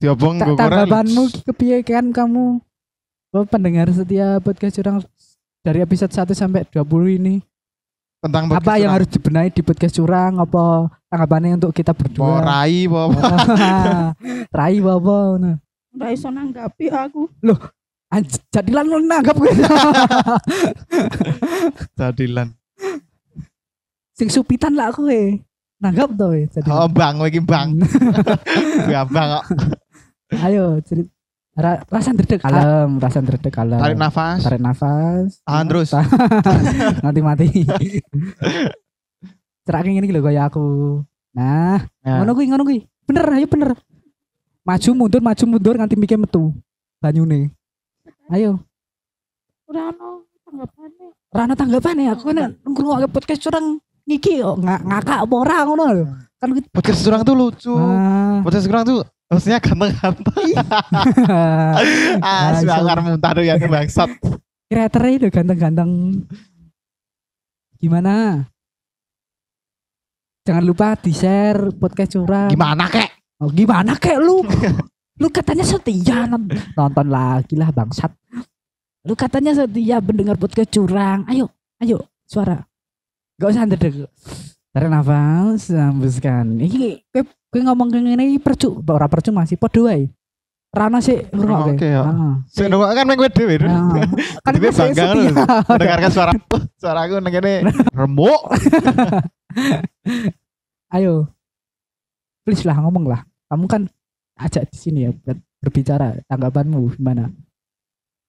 Diobong 0.02 0.36
tak 0.42 0.48
gue 0.50 0.58
tanggapanmu 0.58 1.24
kepiye 1.46 1.86
kan 1.86 2.10
kamu 2.10 2.58
oh, 3.38 3.46
pendengar 3.46 3.86
setia 3.94 4.42
podcast 4.42 4.82
curang 4.82 4.98
dari 5.62 5.86
episode 5.86 6.10
1 6.10 6.34
sampai 6.34 6.66
20 6.74 7.22
ini 7.22 7.36
tentang 8.22 8.44
apa 8.46 8.54
podcast 8.54 8.70
yang 8.70 8.78
curang. 8.78 8.94
harus 8.94 9.10
dibenahi 9.10 9.50
di 9.50 9.62
podcast 9.62 9.94
curang 9.94 10.34
apa 10.38 10.64
tanggapannya 11.10 11.58
untuk 11.58 11.74
kita 11.74 11.92
berdua 11.92 12.38
rai 12.40 12.86
apa 12.86 13.02
rai 14.62 14.78
apa 14.78 15.18
nah. 15.36 15.58
Ora 15.92 16.08
iso 16.08 16.30
nanggapi 16.30 16.88
aku. 16.88 17.28
Anj- 18.08 18.40
jadilah 18.48 18.84
lu 18.84 19.02
nanggap 19.02 19.36
gue 19.36 19.52
jadilan. 21.98 22.48
sing 24.12 24.28
supitan 24.28 24.72
lah 24.72 24.92
aku 24.92 25.10
eh 25.10 25.42
nanggap 25.80 26.14
tuh 26.14 26.32
eh 26.36 26.46
Oh 26.70 26.86
bang, 26.86 27.18
iki 27.26 27.42
bang. 27.42 27.74
Ya 28.86 29.02
bang 29.10 29.28
kok. 29.36 29.46
ayo 30.46 30.80
cerit 30.80 31.10
ra, 31.62 31.72
rasa 31.86 32.10
dredeg 32.12 32.38
kalem 32.38 32.98
rasa 32.98 33.18
dredeg 33.20 33.50
kalem. 33.50 33.78
Tarik 33.78 33.96
nafas. 33.96 34.40
tarik 34.42 34.60
nafas. 34.60 35.40
Tahan 35.42 35.66
terus. 35.66 35.90
nanti 37.06 37.20
mati 37.22 37.46
cerak 39.66 39.86
ini 39.86 40.04
lho 40.04 40.20
kayak 40.20 40.50
aku. 40.50 40.66
Nah 41.32 41.80
Ya. 42.02 42.18
ngono 42.20 42.32
kuwi 42.34 42.46
ngono 42.50 42.64
kuwi. 42.66 42.80
Bener 43.06 43.24
ayo 43.32 43.46
bener. 43.46 43.70
Maju 44.62 44.90
mundur 44.94 45.22
maju 45.22 45.44
mundur 45.48 45.74
nganti 45.78 45.96
mikir 45.96 46.18
metu. 46.18 46.52
Banyune. 46.98 47.54
Ayo. 48.28 48.60
Ora 49.66 49.90
ono 49.90 50.26
tanggapane. 50.44 51.06
rana 51.32 51.56
tanggapan 51.56 51.96
ya 51.96 52.12
aku 52.12 52.28
kan 52.28 52.52
ngrungokne 52.60 53.08
podcast 53.08 53.40
curang 53.40 53.80
ngiki 54.04 54.44
kok 54.44 54.60
nga- 54.60 54.84
ngakak 54.84 55.20
apa 55.24 55.36
ora 55.38 55.56
ngono 55.64 55.84
lho. 55.88 56.06
Kan 56.36 56.48
Podcast 56.68 57.00
curang 57.02 57.22
tuh 57.22 57.36
lucu. 57.38 57.72
ah. 57.72 58.42
Podcast 58.44 58.66
curang 58.68 58.84
tuh 58.84 59.00
hostnya 59.32 59.58
ganteng-ganteng. 59.58 60.46
Ah, 62.22 62.52
suangar 62.60 63.00
muntah 63.00 63.32
tuh 63.32 63.44
ya 63.48 63.56
bangsat. 63.58 64.12
kreatornya 64.68 65.12
itu 65.18 65.28
ganteng-ganteng 65.28 65.92
gimana 67.76 68.46
jangan 70.44 70.64
lupa 70.64 70.96
di 70.96 71.12
share 71.12 71.74
podcast 71.76 72.16
curang 72.16 72.48
Gimana 72.48 72.88
kek? 72.88 73.10
Oh, 73.42 73.50
gimana 73.50 73.98
kek 73.98 74.16
lu? 74.16 74.46
lu 75.18 75.28
katanya 75.30 75.66
setia 75.66 76.24
non- 76.26 76.48
nonton 76.74 77.08
lagi 77.10 77.54
lah 77.58 77.70
bangsat. 77.70 78.10
Lu 79.02 79.14
katanya 79.14 79.54
setia 79.54 79.98
mendengar 79.98 80.38
podcast 80.38 80.70
curang. 80.70 81.26
Ayo, 81.26 81.50
ayo 81.78 82.06
suara. 82.26 82.62
Gak 83.38 83.50
usah 83.50 83.66
ndedeg. 83.66 84.06
Tarik 84.72 84.90
nafas, 84.90 85.74
hembuskan. 85.74 86.58
Ini 86.58 87.02
kowe 87.52 87.60
kowe 87.60 87.68
ngomong 87.68 87.92
ngene 87.92 88.24
iki 88.32 88.40
percu, 88.40 88.80
ora 88.88 89.12
percuma 89.12 89.44
sih 89.44 89.60
podo 89.60 89.92
wae. 89.92 90.08
Rana 90.72 91.04
sih 91.04 91.20
ngrungokke. 91.36 91.76
Oke, 91.76 91.88
ya. 91.92 92.08
Heeh. 92.08 92.34
Sing 92.48 92.72
nunggu 92.72 92.96
kan 92.96 93.12
kowe 93.12 93.28
dhewe. 93.28 93.56
Heeh. 93.60 94.08
Kan 94.48 94.54
gue 94.56 94.72
saya 94.72 94.96
bangga. 94.96 95.44
Mendengarkan 95.68 96.12
suara 96.16 96.32
suaraku 96.80 97.20
nang 97.20 97.34
kene 97.36 97.68
remuk. 97.92 98.40
Ayo. 100.96 101.28
Please 102.48 102.64
lah 102.64 102.80
ngomong 102.80 103.04
lah. 103.12 103.28
Kamu 103.52 103.68
kan 103.68 103.84
ajak 104.40 104.72
di 104.72 104.78
sini 104.80 105.00
ya 105.04 105.12
buat 105.12 105.36
berbicara 105.60 106.24
tanggapanmu 106.32 106.96
gimana? 106.96 107.28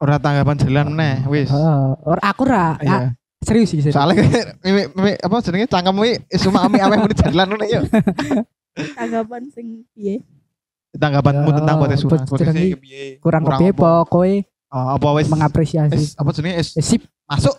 Ora 0.02 0.19
tanggapan 0.19 0.59
jalan 0.59 0.87
meneh 0.99 1.23
wis. 1.31 1.47
Heeh. 1.47 1.83
Or 2.02 2.19
aku 2.19 2.43
ra 2.43 2.75
Iya. 2.83 2.91
ah, 2.91 3.11
serius 3.47 3.71
sih 3.71 3.87
serius. 3.87 3.95
Soalnya 3.95 4.26
apa 5.23 5.35
jenenge 5.47 5.71
cangkem 5.71 5.95
wi 5.95 6.19
cuma 6.43 6.67
ami 6.67 6.83
ameh 6.83 7.07
muni 7.07 7.14
jalan 7.14 7.47
ngono 7.55 7.64
ya. 7.71 7.87
Tanggapan 8.73 9.43
sing 9.50 9.85
piye? 9.93 10.25
Tanggapanmu 10.93 11.49
Ya, 11.49 11.57
tentang 11.61 11.76
iki 11.88 12.64
iki 12.69 12.76
piye? 12.81 13.05
kurang 13.19 13.43
Kurang 13.45 13.61
kepiye 13.61 13.73
apa? 13.73 13.81
pokoknya 14.05 14.38
Oh, 14.73 14.97
apa 14.97 15.09
wis 15.21 15.29
mengapresiasi. 15.29 15.93
wis 15.93 16.12
apa 16.17 16.33
jenenge 16.33 16.57
wis 16.57 16.69
Eh, 16.76 16.85
sip, 16.85 17.05
masuk 17.29 17.52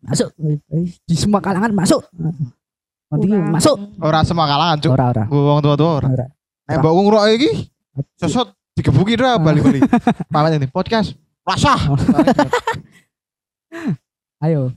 masuk 0.00 0.28
di 1.04 1.12
semua 1.12 1.40
kalangan 1.40 1.72
masuk. 1.72 2.00
Nanti 3.12 3.28
masuk. 3.28 3.76
ora 4.00 4.24
semua 4.24 4.48
kalangan 4.48 4.76
cuk. 4.80 4.92
Ora 4.92 5.04
ora. 5.12 5.24
Wong 5.28 5.60
tua-tua 5.60 5.90
ora. 6.00 6.08
Ora. 6.08 6.26
Nek 6.64 6.76
mbok 6.80 6.92
ngrungok 6.96 7.24
iki 7.36 7.50
sosot 8.16 8.52
digebuki 8.72 9.12
ora 9.16 9.36
bali-bali. 9.36 9.84
Pamit 10.32 10.56
ini 10.56 10.68
podcast 10.68 11.12
rasa. 11.44 11.76
Ayo. 14.44 14.72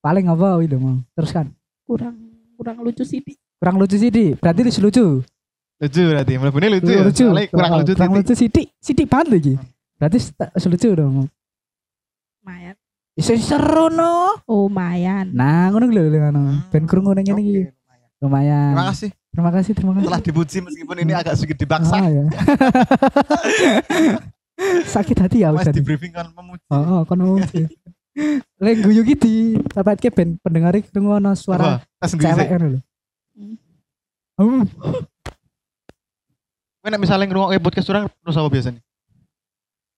Paling 0.00 0.28
apa 0.28 0.60
itu 0.60 0.76
mau? 0.76 1.00
Teruskan. 1.16 1.48
kurang 1.84 2.16
kurang 2.56 2.80
lucu 2.80 3.04
sih. 3.04 3.20
Kurang 3.58 3.76
lucu 3.78 3.96
sih, 3.96 4.10
Di. 4.10 4.34
Berarti 4.34 4.60
lucu 4.62 4.80
lucu. 4.80 5.06
Lucu 5.80 6.02
berarti. 6.04 6.32
Mlebune 6.36 6.66
lucu 6.72 6.90
ya. 6.90 7.02
lucu. 7.02 7.26
Kurang 7.50 7.70
Oh, 7.72 7.78
lucu 7.80 7.92
Kurang 7.92 8.10
titik. 8.12 8.20
lucu 8.20 8.34
sidik. 8.36 8.66
Sidik 8.78 9.06
banget 9.08 9.26
lagi. 9.30 9.54
Berarti 9.96 10.18
sta- 10.20 10.52
lucu 10.54 10.88
dong. 10.92 11.14
Lumayan. 12.40 12.74
Bisa 13.14 13.32
seru 13.36 13.88
no. 13.88 14.36
Oh, 14.44 14.66
lumayan. 14.66 15.30
Nah, 15.30 15.70
ngono 15.70 15.86
lho 15.86 16.02
ngono. 16.10 16.42
Ben 16.68 16.84
krungu 16.84 17.14
nang 17.14 17.24
ngene 17.24 17.40
iki. 17.40 17.62
Lumayan. 18.20 18.74
Terima 18.74 18.86
kasih 18.90 19.10
Terima 19.34 19.50
kasih, 19.50 19.72
terima 19.74 19.92
kasih. 19.92 20.06
telah 20.06 20.22
dipuji 20.22 20.58
meskipun 20.62 20.96
ini 21.02 21.10
agak 21.10 21.34
sedikit 21.34 21.58
dipaksa. 21.58 21.98
Ah, 21.98 22.06
ya. 22.06 22.22
Sakit 24.86 25.16
hati 25.18 25.42
ya 25.42 25.50
Mas 25.50 25.66
udah. 25.66 25.74
di 25.74 25.82
briefing 25.82 26.14
kan 26.14 26.30
memuji. 26.30 26.62
Oh, 26.70 26.78
oh 26.78 27.02
kan 27.02 27.18
sih. 27.50 27.66
Lek 28.62 28.86
guyu 28.86 29.02
gitu, 29.02 29.58
dapat 29.74 29.98
ke 29.98 30.14
ben 30.14 30.38
pendengar 30.38 30.70
iki 30.78 30.86
ngono 30.94 31.34
suara 31.34 31.82
cewek 31.98 32.46
ngono 32.46 32.66
lho. 32.78 32.80
Hmm. 33.34 33.58
Kowe 36.78 36.88
nek 36.88 37.00
misalnya 37.00 37.26
ngrungokke 37.26 37.58
podcast 37.58 37.86
curang 37.86 38.04
terus 38.06 38.36
apa 38.36 38.46
biasanya? 38.46 38.80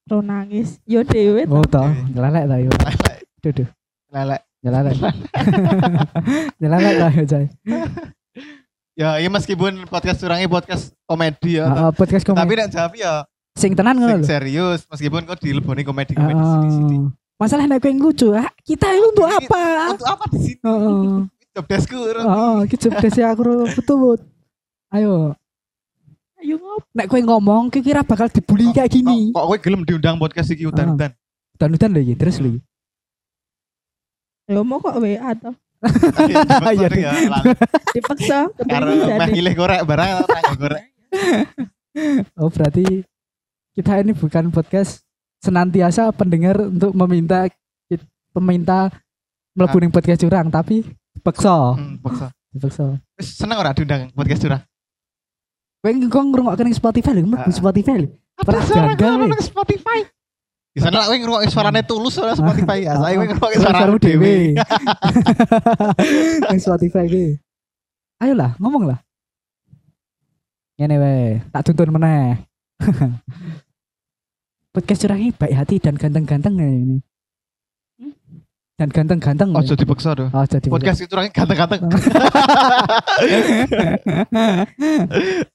Ro 0.06 0.22
nangis. 0.22 0.78
Yo 0.84 1.02
dewe 1.02 1.44
Oh, 1.46 1.60
toh, 1.62 1.82
Oke. 1.82 2.14
nyelalek 2.14 2.44
ta 2.46 2.56
yo. 2.56 2.70
Lelek. 2.70 3.18
Duh, 3.38 3.52
duh, 3.52 3.68
Lelek. 4.08 4.40
nyelalek. 4.62 4.94
Nyelalek 6.60 6.92
ta 6.94 7.08
yo, 7.10 7.24
Cai. 7.26 7.46
Ya, 8.96 9.20
iya 9.20 9.28
meskipun 9.28 9.84
podcast 9.84 10.16
curangnya 10.18 10.48
podcast 10.48 10.94
komedi 11.04 11.58
ya. 11.58 11.66
Heeh, 11.66 11.90
podcast 11.92 12.24
komedi. 12.24 12.40
Tapi 12.40 12.52
nek 12.54 12.68
jawab 12.70 12.92
ya 12.94 13.14
Sing 13.52 13.72
tenan 13.72 13.96
ngono 13.96 14.20
lho. 14.20 14.24
serius 14.24 14.84
meskipun 14.86 15.24
kok 15.24 15.36
dileboni 15.38 15.80
komedi-komedi 15.80 16.36
sini-sini. 16.36 16.96
Heeh. 16.98 17.04
Masalah 17.36 17.68
nek 17.68 17.78
kowe 17.78 17.88
yang 17.88 18.00
lucu, 18.00 18.32
ah, 18.32 18.48
kita 18.62 18.88
itu 18.88 19.12
untuk 19.12 19.28
apa? 19.28 19.92
Untuk 19.92 20.08
apa 20.08 20.24
di 20.30 20.38
sini? 20.40 20.60
Heeh. 20.62 21.12
Job 21.56 21.64
deskku. 21.64 21.96
Ron. 21.96 22.24
Heeh, 22.28 22.56
iki 22.68 22.76
job 22.76 22.94
desk 23.00 23.16
aku 23.24 23.64
betul. 23.72 24.20
Ayo, 24.92 25.32
Ayo 26.36 26.60
ngop. 26.60 26.84
nek 26.92 27.08
kowe 27.08 27.16
ngomong 27.16 27.72
kowe 27.72 27.80
kira 27.80 28.04
bakal 28.04 28.28
dibully 28.28 28.68
kayak 28.76 28.92
gini. 28.92 29.32
Kok 29.32 29.46
kowe 29.48 29.56
gelem 29.56 29.82
diundang 29.88 30.20
podcast 30.20 30.52
iki 30.52 30.68
udan-udan? 30.68 31.16
Dan-dan 31.56 31.90
lho 31.96 32.04
iki, 32.04 32.14
terus 32.14 32.36
lho. 32.44 32.54
iki. 32.54 32.60
Yo 34.52 34.60
mau 34.68 34.84
kok 34.84 35.00
WA 35.00 35.32
toh. 35.32 35.56
Iya, 36.28 36.88
Iya, 36.88 36.88
ya. 36.92 37.12
Dipaksa 37.92 38.48
kepengen 38.52 39.16
meh 39.16 39.28
milih 39.32 39.54
korek 39.56 39.80
barang 39.88 40.10
korek. 40.60 40.84
Oh, 42.36 42.52
berarti 42.52 43.00
kita 43.72 44.04
ini 44.04 44.12
bukan 44.12 44.52
podcast 44.52 45.00
senantiasa 45.40 46.12
pendengar 46.12 46.68
untuk 46.68 46.92
meminta 46.92 47.48
peminta 48.36 48.92
mlebu 49.56 49.80
ning 49.80 49.88
podcast 49.88 50.20
curang, 50.20 50.52
tapi 50.52 50.84
dipaksa. 51.26 51.74
Hmm, 51.74 51.98
paksa. 51.98 52.26
Dipaksa. 52.54 52.84
Wis 53.18 53.26
seneng 53.34 53.58
ora 53.58 53.74
diundang 53.74 54.14
podcast 54.14 54.46
curang? 54.46 54.62
Kowe 55.82 55.90
kok 55.90 56.22
ngrungokne 56.22 56.62
ning 56.62 56.78
Spotify 56.78 57.12
lho, 57.18 57.26
mlebu 57.26 57.50
Ah. 57.50 57.54
Spotify 57.54 57.94
lho. 57.98 58.08
Ada 58.38 58.46
Pernah 58.46 58.62
suara 58.62 58.94
weh. 58.94 59.26
nang 59.26 59.42
Spotify. 59.42 59.98
Di 60.70 60.80
sana 60.84 61.02
lah 61.02 61.10
ngrungokne 61.10 61.50
suarane 61.50 61.82
tulus 61.82 62.14
ora 62.22 62.38
Spotify 62.38 62.86
ya. 62.86 62.94
Saya 62.94 63.18
kowe 63.18 63.26
ngrungokne 63.26 63.58
Suaramu 63.58 63.74
suaramu 63.74 63.98
dhewe. 63.98 64.34
Ning 66.50 66.60
Spotify 66.62 67.04
iki. 67.10 67.26
Ayolah, 68.22 68.54
ngomong 68.62 68.94
lah. 68.94 68.98
Ngene 70.78 70.96
wae, 71.00 71.20
tak 71.50 71.66
tuntun 71.66 71.90
meneh. 71.90 72.38
Podcast 74.76 75.00
curang 75.02 75.18
ini 75.18 75.32
baik 75.32 75.56
hati 75.56 75.76
dan 75.80 75.96
ganteng-ganteng 75.96 76.54
ini. 76.60 77.00
Dan 78.76 78.92
ganteng-ganteng. 78.92 79.56
Oh, 79.56 79.64
jadi 79.64 79.88
dipaksa 79.88 80.12
tuh. 80.12 80.28
Oh, 80.28 80.44
jadi 80.44 80.68
Podcast 80.68 81.00
itu 81.00 81.08
orangnya 81.16 81.32
ganteng-ganteng. 81.32 81.80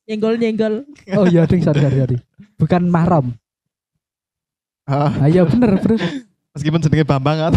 Nyenggol 0.10 0.34
nyenggol. 0.42 0.74
Oh 1.14 1.30
iya, 1.30 1.46
ding, 1.46 1.62
sorry, 1.62 1.86
sorry, 1.86 1.98
sorry. 2.02 2.18
Bukan 2.58 2.90
mahram. 2.90 3.38
Ah, 4.90 5.14
Ah, 5.22 5.30
iya 5.30 5.46
bener, 5.46 5.78
bener. 5.78 6.02
meskipun 6.52 6.82
jenenge 6.82 7.06
Bambang 7.06 7.38
kan. 7.38 7.54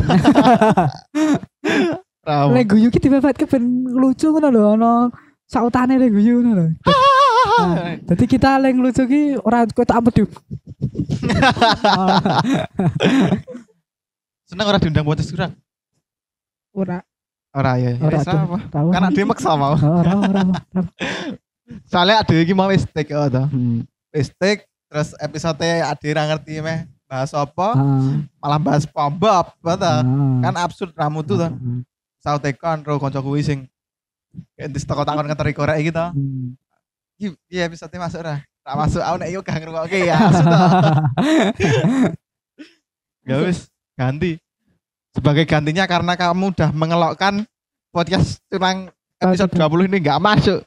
Rawo. 2.28 2.52
Lek 2.52 2.68
guyu 2.68 2.88
ki 2.88 3.00
dibabetke 3.00 3.44
ben 3.44 3.64
lucu 3.88 4.28
ngono 4.28 4.49
lho, 4.49 4.62
ono 4.76 4.92
sautane 5.44 5.97
lek 5.97 6.12
guyu 6.12 6.44
ngono 6.44 6.52
lho. 6.61 6.66
Nah, 7.54 7.94
Jadi 8.09 8.25
kita 8.26 8.56
lek 8.56 8.75
lucu 8.75 9.04
ki 9.04 9.37
ora 9.40 9.62
ketok 9.64 9.97
ameduk. 9.97 10.30
Seneng 14.45 14.69
ora 14.69 14.77
diundang 14.77 15.09
podcast 15.09 15.33
kurang. 15.33 15.53
Ora. 16.77 17.01
Ora 17.57 17.73
ya. 17.81 17.97
Ora 17.97 18.19
tuh. 18.21 18.37
apa? 18.37 18.59
Tahu. 18.69 18.89
Kan 18.93 19.03
ada 19.09 19.23
maksa 19.25 19.51
mau. 19.57 19.73
Ora 19.79 20.13
ora. 20.21 20.43
Soalnya 21.89 22.21
ada 22.21 22.35
iki 22.37 22.53
mau 22.53 22.69
wis 22.69 22.85
take 22.85 23.17
oh, 23.17 23.25
toh. 23.33 23.49
Hmm. 23.49 23.89
Terus 24.13 25.11
episode 25.17 25.65
ade 25.65 26.09
ra 26.13 26.29
ngerti 26.29 26.61
meh 26.61 26.85
bahas 27.09 27.31
apa, 27.33 27.77
Ah, 27.77 28.17
malah 28.43 28.61
bahas 28.61 28.85
pambab, 28.85 29.49
ah. 29.49 29.57
bata. 29.65 29.93
Kan 30.45 30.55
absurd 30.61 30.93
ramu 30.93 31.25
tuh. 31.25 31.41
Hmm. 31.41 31.81
Sao 32.21 32.37
tekon 32.37 32.85
ro 32.85 33.01
kanca 33.01 33.25
kuwi 33.25 33.41
sing 33.41 33.65
di 34.55 34.79
toko 34.85 35.09
takon 35.09 35.25
ngeteri 35.25 35.57
korek 35.57 35.89
toh. 35.89 36.13
Hmm. 36.13 36.53
Iya 37.49 37.65
episode 37.65 37.97
masuk 37.97 38.29
ra. 38.29 38.45
Tak 38.61 38.77
masuk 38.77 39.01
aku 39.01 39.17
nek 39.21 39.31
yo 39.33 39.41
gak 39.41 39.57
ngrungokke 39.57 40.05
ya. 40.05 40.21
absurd 40.21 40.47
toh. 40.53 40.69
Ya 43.25 43.41
wis, 43.41 43.73
ganti. 43.95 44.39
Sebagai 45.15 45.47
gantinya 45.47 45.87
karena 45.87 46.19
kamu 46.19 46.51
udah 46.55 46.71
mengelokkan 46.75 47.47
podcast 47.95 48.43
curang 48.51 48.91
episode 49.23 49.55
20 49.55 49.87
ini 49.91 49.99
nggak 50.03 50.19
masuk. 50.19 50.61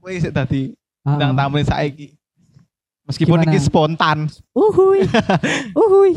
Wih, 0.00 0.18
tadi 0.32 0.72
Ah. 1.02 1.18
bintang 1.18 1.34
tamu 1.34 1.58
saiki. 1.60 2.14
Meskipun 3.02 3.42
Gimana? 3.42 3.50
ini 3.50 3.58
spontan. 3.58 4.18
Uhuy. 4.54 5.02
Uhuy. 5.74 6.12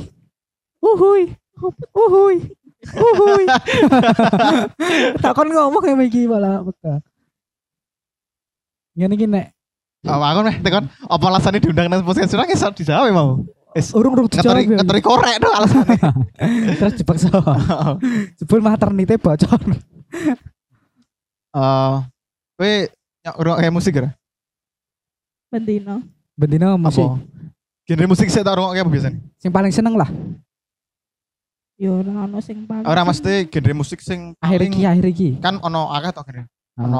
Uhuy. 0.77 1.21
Uhuy. 1.91 2.35
Uhuy. 2.93 3.45
Takon 5.25 5.49
ngomong 5.49 5.83
ya 5.89 5.93
iki 6.05 6.29
malah 6.29 6.61
peka. 6.61 7.01
Ngene 8.93 9.13
iki 9.17 9.25
nek 9.25 9.47
Oh, 10.05 10.21
aku 10.21 10.45
nih, 10.45 10.61
tekan 10.61 10.85
apa 10.85 11.25
alasannya 11.33 11.65
diundang 11.65 11.89
nang 11.89 12.05
podcast 12.05 12.29
curang 12.29 12.45
iso 12.45 12.69
dijawab 12.69 13.09
mau. 13.09 13.41
Wis 13.75 13.91
urung 13.91 14.15
urung 14.15 14.27
dijawab. 14.27 14.55
ngeteri 14.55 14.63
ya. 14.65 14.77
ngeteri 14.79 15.01
korek 15.01 15.35
tuh 15.37 15.51
alasannya. 15.51 15.99
Terus 16.79 16.93
dipaksa. 16.95 17.27
Jebul 18.39 18.61
maternite 18.61 19.19
bocor. 19.19 19.59
Eh, 21.51 21.95
kowe 22.55 22.71
nyok 23.21 23.35
ngrungokke 23.35 23.69
musik 23.69 23.93
ora? 23.95 24.11
Bendino. 25.47 26.03
Bendino 26.33 26.75
musik. 26.75 27.03
Apa? 27.03 27.19
Genre 27.83 28.05
musik 28.07 28.27
saya 28.27 28.43
tak 28.43 28.55
ngrungokke 28.55 28.79
apa 28.79 28.89
biasanya? 28.89 29.19
Sing 29.35 29.51
paling 29.51 29.71
seneng 29.71 29.95
lah. 29.95 30.09
Yo 31.75 31.99
ora 31.99 32.23
ono 32.25 32.39
sing 32.39 32.63
paling. 32.63 32.83
Ora 32.83 33.03
mesti 33.03 33.45
genre 33.45 33.73
musik 33.73 33.99
sing 33.99 34.31
Akhir 34.39 34.59
paling- 34.61 34.73
iki 34.73 34.83
akhir 34.85 35.05
iki. 35.05 35.29
kan 35.39 35.59
ono 35.59 35.91
akeh 35.91 36.11
to 36.11 36.21
genre. 36.23 36.43
Ah, 36.75 36.81
Ono 36.81 36.99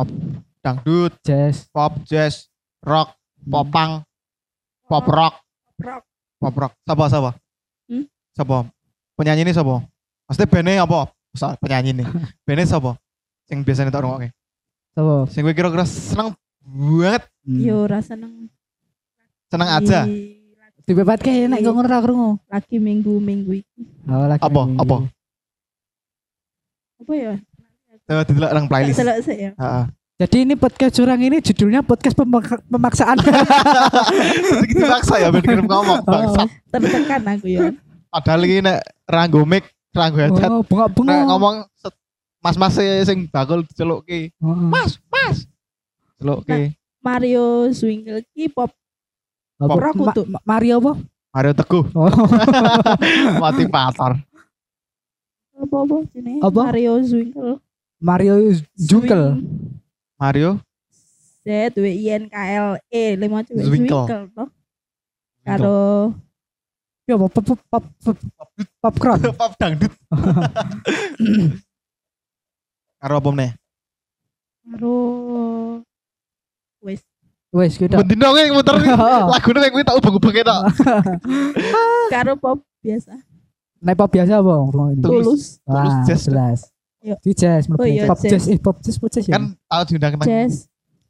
dangdut, 0.60 1.12
jazz. 1.22 1.68
pop, 1.68 2.00
jazz, 2.04 2.48
rock, 2.80 3.12
popang, 3.46 4.04
pop 4.86 5.04
rock, 5.06 5.36
Rock. 5.76 6.04
Pop 6.46 6.56
rock. 6.56 6.74
Sapa 6.86 7.04
sapa? 7.10 7.30
Hmm? 7.90 8.06
Sapa? 8.32 8.58
Penyanyi 9.18 9.42
ini 9.42 9.52
sapa? 9.52 9.82
Maksudnya 10.30 10.48
bandnya 10.48 10.84
apa? 10.86 11.00
Sa- 11.34 11.58
penyanyi 11.58 11.90
ini. 11.92 12.04
bandnya 12.46 12.70
sapa? 12.70 12.92
Sing 13.46 13.62
biasanya 13.62 13.90
tak 13.90 14.02
ngrungokke. 14.02 14.30
Sopo? 14.94 15.26
Sing 15.28 15.42
kowe 15.42 15.54
kira-kira 15.54 15.86
seneng 15.86 16.38
banget, 16.62 17.24
Hmm. 17.46 17.62
Yo 17.62 17.86
ora 17.86 18.02
seneng. 18.02 18.50
seneng 19.46 19.70
aja. 19.70 20.02
Lagi- 20.06 20.34
Dibebaske 20.82 21.30
enak 21.46 21.62
kok 21.62 21.74
ngono 21.74 21.86
ra 21.86 21.98
krungu. 21.98 22.30
Lagi 22.46 22.78
minggu-minggu 22.78 23.52
iki. 23.56 23.82
Oh, 24.06 24.26
lagi 24.26 24.42
Apa? 24.42 24.62
minggu. 24.64 24.82
Apa? 24.82 24.96
Apa 27.02 27.14
ya? 27.14 27.34
Coba 28.06 28.22
didelok 28.24 28.52
nang 28.52 28.66
playlist. 28.66 28.98
Delok 28.98 29.18
sik 29.22 29.38
ya. 29.40 29.52
Heeh. 29.54 29.86
Jadi 30.16 30.48
ini 30.48 30.56
podcast 30.56 30.96
curang 30.96 31.20
ini 31.20 31.44
judulnya 31.44 31.84
podcast 31.84 32.16
pemak- 32.16 32.64
pemaksaan. 32.72 33.20
Jadi 34.48 34.66
kita 34.72 34.88
paksa 34.88 35.20
ya 35.20 35.28
kirim 35.36 35.68
ngomong 35.68 36.08
bangsa. 36.08 36.48
Tertekan 36.72 37.22
aku 37.28 37.48
ya. 37.52 37.76
Padahal 38.08 38.48
iki 38.48 38.64
nek 38.64 38.80
ranggo 39.04 39.44
mic, 39.44 39.68
ranggo 39.92 40.24
headset, 40.24 40.48
oh, 40.48 40.64
bengok-bengok. 40.64 41.12
nek 41.12 41.20
ngomong 41.28 41.56
mas-mas 42.40 42.80
sing 43.04 43.28
bakul 43.28 43.68
dicelukke. 43.68 44.32
Heeh. 44.32 44.68
Mas, 44.72 45.04
mas. 45.12 45.44
Celukke. 46.16 46.72
Mario 47.04 47.68
Swingle 47.76 48.24
ki 48.32 48.48
pop? 48.48 48.72
Ora 49.60 49.92
Ma-. 49.92 50.16
Ma- 50.16 50.44
Mario 50.48 50.80
apa? 50.80 50.94
Mario 51.36 51.52
Teguh, 51.52 51.84
Oh. 52.00 52.08
motivator. 53.44 54.16
apa 55.56 55.76
apa 55.76 55.96
jenenge? 56.08 56.40
Apa? 56.40 56.62
Mario 56.72 56.94
Swingle. 57.04 57.60
Mario 58.00 58.36
Jungkel. 58.80 59.44
Mario 60.16 60.64
Z 61.46 61.76
W 61.76 61.86
I 61.86 62.06
N 62.16 62.24
K 62.32 62.36
L 62.58 62.80
E 62.90 63.04
lima 63.20 63.44
cewek. 63.46 63.66
Zwinkle 63.68 64.02
toh. 64.34 64.50
Karo 65.46 65.78
Ya 67.06 67.14
apa 67.14 67.30
pop 67.30 67.46
pop 67.46 67.62
pop 67.70 67.86
pop 68.02 68.50
popcorn. 68.82 69.22
pop 69.38 69.54
dangdut. 69.62 69.94
Karo 73.02 73.22
apa 73.22 73.30
meneh? 73.30 73.54
karo 74.66 74.98
wes 76.82 77.06
Wes 77.54 77.78
kita. 77.78 78.02
Bendino 78.02 78.34
kowe 78.34 78.50
muter 78.58 78.82
lagune 79.38 79.70
kowe 79.70 79.86
tak 79.86 80.02
ubeng-ubenge 80.02 80.42
tok. 80.42 80.62
karo 82.10 82.34
pop 82.42 82.66
biasa. 82.82 83.14
Naik 83.86 84.02
pop 84.02 84.10
biasa 84.10 84.42
apa? 84.42 84.56
Tulus. 84.74 85.62
Tulus. 85.62 85.62
Tulus 85.62 86.75
Ah, 87.06 87.14
jazz. 87.14 87.22
Di 87.22 87.32
jazz, 87.34 87.64
mlebu. 87.70 87.82
Oh 87.82 87.88
iya, 87.88 88.04
pop 88.06 88.18
jazz. 88.18 88.32
jazz, 88.34 88.46
eh 88.50 88.58
pop 88.58 88.78
jazz, 88.82 88.98
pop 88.98 89.10
jazz 89.10 89.26
ya. 89.26 89.38
Kan 89.38 89.54
tau 89.62 89.82
diundang 89.86 90.14
nang 90.16 90.26
Jazz. 90.26 90.54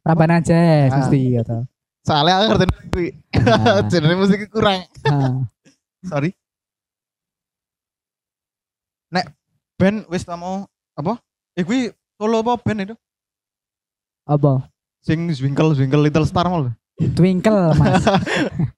Rambanan 0.04 0.40
jazz 0.40 0.90
Ah. 0.92 0.96
mesti 1.00 1.20
gitu. 1.34 1.58
soalnya 2.04 2.34
aku 2.38 2.46
ngerti 2.52 2.66
kuwi. 2.92 3.08
Ah, 3.42 3.80
Genre 3.90 4.14
musik 4.14 4.40
kurang. 4.46 4.84
ah. 5.04 5.42
Sorry. 6.04 6.30
Nek 9.08 9.26
band 9.74 10.06
wis 10.06 10.22
tak 10.22 10.36
mau 10.36 10.66
apa? 10.92 11.18
Eh 11.54 11.62
kuwi 11.62 11.90
solo 12.14 12.42
apa 12.42 12.58
band 12.58 12.80
itu? 12.84 12.96
Apa? 14.26 14.66
Sing 15.00 15.30
Zwinkle 15.30 15.72
Zwinkle 15.72 16.02
Little 16.02 16.26
Star 16.26 16.46
mal. 16.46 16.74
Twinkle, 16.96 17.70
Mas. 17.80 18.02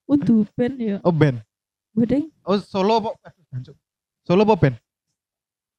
Udu 0.04 0.44
band 0.52 0.76
ya. 0.76 0.96
Oh 1.00 1.12
band. 1.12 1.40
Bodeng. 1.92 2.28
Oh 2.44 2.56
solo 2.58 3.00
apa? 3.00 3.10
Jancuk. 3.50 3.76
Solo 4.22 4.44
apa 4.44 4.54
band? 4.56 4.76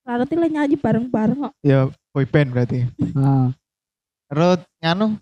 Rarati 0.09 0.33
lah 0.33 0.49
nyanyi 0.49 0.73
bareng-bareng 0.73 1.37
kok. 1.37 1.53
Ya 1.61 1.85
boy 2.09 2.25
band 2.25 2.49
berarti. 2.49 2.81
Ah. 3.13 3.53
Terus 4.25 4.65
nganu 4.81 5.21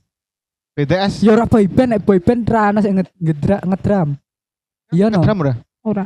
BTS. 0.72 1.28
Ya 1.28 1.36
ora 1.36 1.44
boy 1.44 1.68
band, 1.68 1.90
nek 1.92 2.08
boy 2.08 2.24
band 2.24 2.48
ra 2.48 2.72
ana 2.72 2.80
sing 2.80 2.96
nge- 2.96 3.12
ngedra- 3.20 3.64
ngedram. 3.68 4.16
Iya 4.96 5.12
no. 5.12 5.20
Drum 5.20 5.44
ora? 5.44 5.60
Ora. 5.84 6.06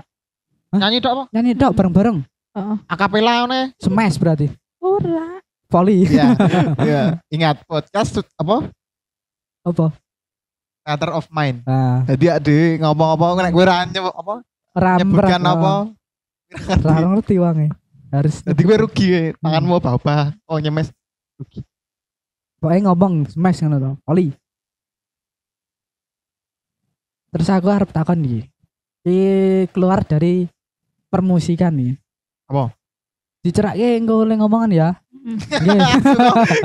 Nyanyi 0.74 0.98
tok 0.98 1.14
apa? 1.14 1.24
Nyanyi 1.30 1.54
tok 1.54 1.78
bareng-bareng. 1.78 2.18
Heeh. 2.58 2.76
Akapela 2.90 3.46
ngene. 3.46 3.78
Smash 3.78 4.18
berarti. 4.18 4.50
Ora. 4.82 5.38
Volley. 5.70 6.10
Iya. 6.10 6.34
Iya. 6.82 7.02
Ingat 7.38 7.62
podcast 7.70 8.18
apa? 8.34 8.66
Apa? 9.62 9.94
Theater 10.82 11.10
of 11.14 11.30
Mind. 11.30 11.62
Ah, 11.70 12.02
Jadi 12.10 12.26
ade 12.34 12.58
ngomong 12.82 13.14
apa 13.14 13.46
nek 13.46 13.54
kowe 13.54 13.62
ra 13.62 13.86
nyebut 13.86 14.10
apa? 14.10 14.34
ram 14.74 14.98
Nyebutkan 14.98 15.42
apa? 15.46 15.72
Ra 16.82 16.96
ngerti 17.14 17.38
wange. 17.38 17.70
Harus 18.12 18.44
Jadi 18.44 18.62
gue 18.62 18.78
rugi 18.78 19.06
ya. 19.08 19.22
Tanganmu 19.40 19.80
apa-apa. 19.80 20.36
Oh 20.46 20.60
nyemes. 20.60 20.92
Rugi. 21.40 21.64
Pokoknya 22.60 22.92
ngomong 22.92 23.32
smash 23.32 23.64
ngono 23.64 23.78
to. 23.80 23.92
Volley. 24.04 24.36
Terus 27.32 27.48
aku 27.48 27.68
harap 27.72 27.90
takon 27.96 28.20
nih. 28.20 28.44
Iki 29.08 29.24
keluar 29.72 30.04
dari 30.04 30.46
permusikan 31.08 31.72
nih. 31.74 31.96
Apa? 32.52 32.76
Dicerake 33.42 33.98
engko 33.98 34.28
oleh 34.28 34.36
ngomongan 34.38 34.72
ya. 34.76 34.90
Nggih. 35.64 35.80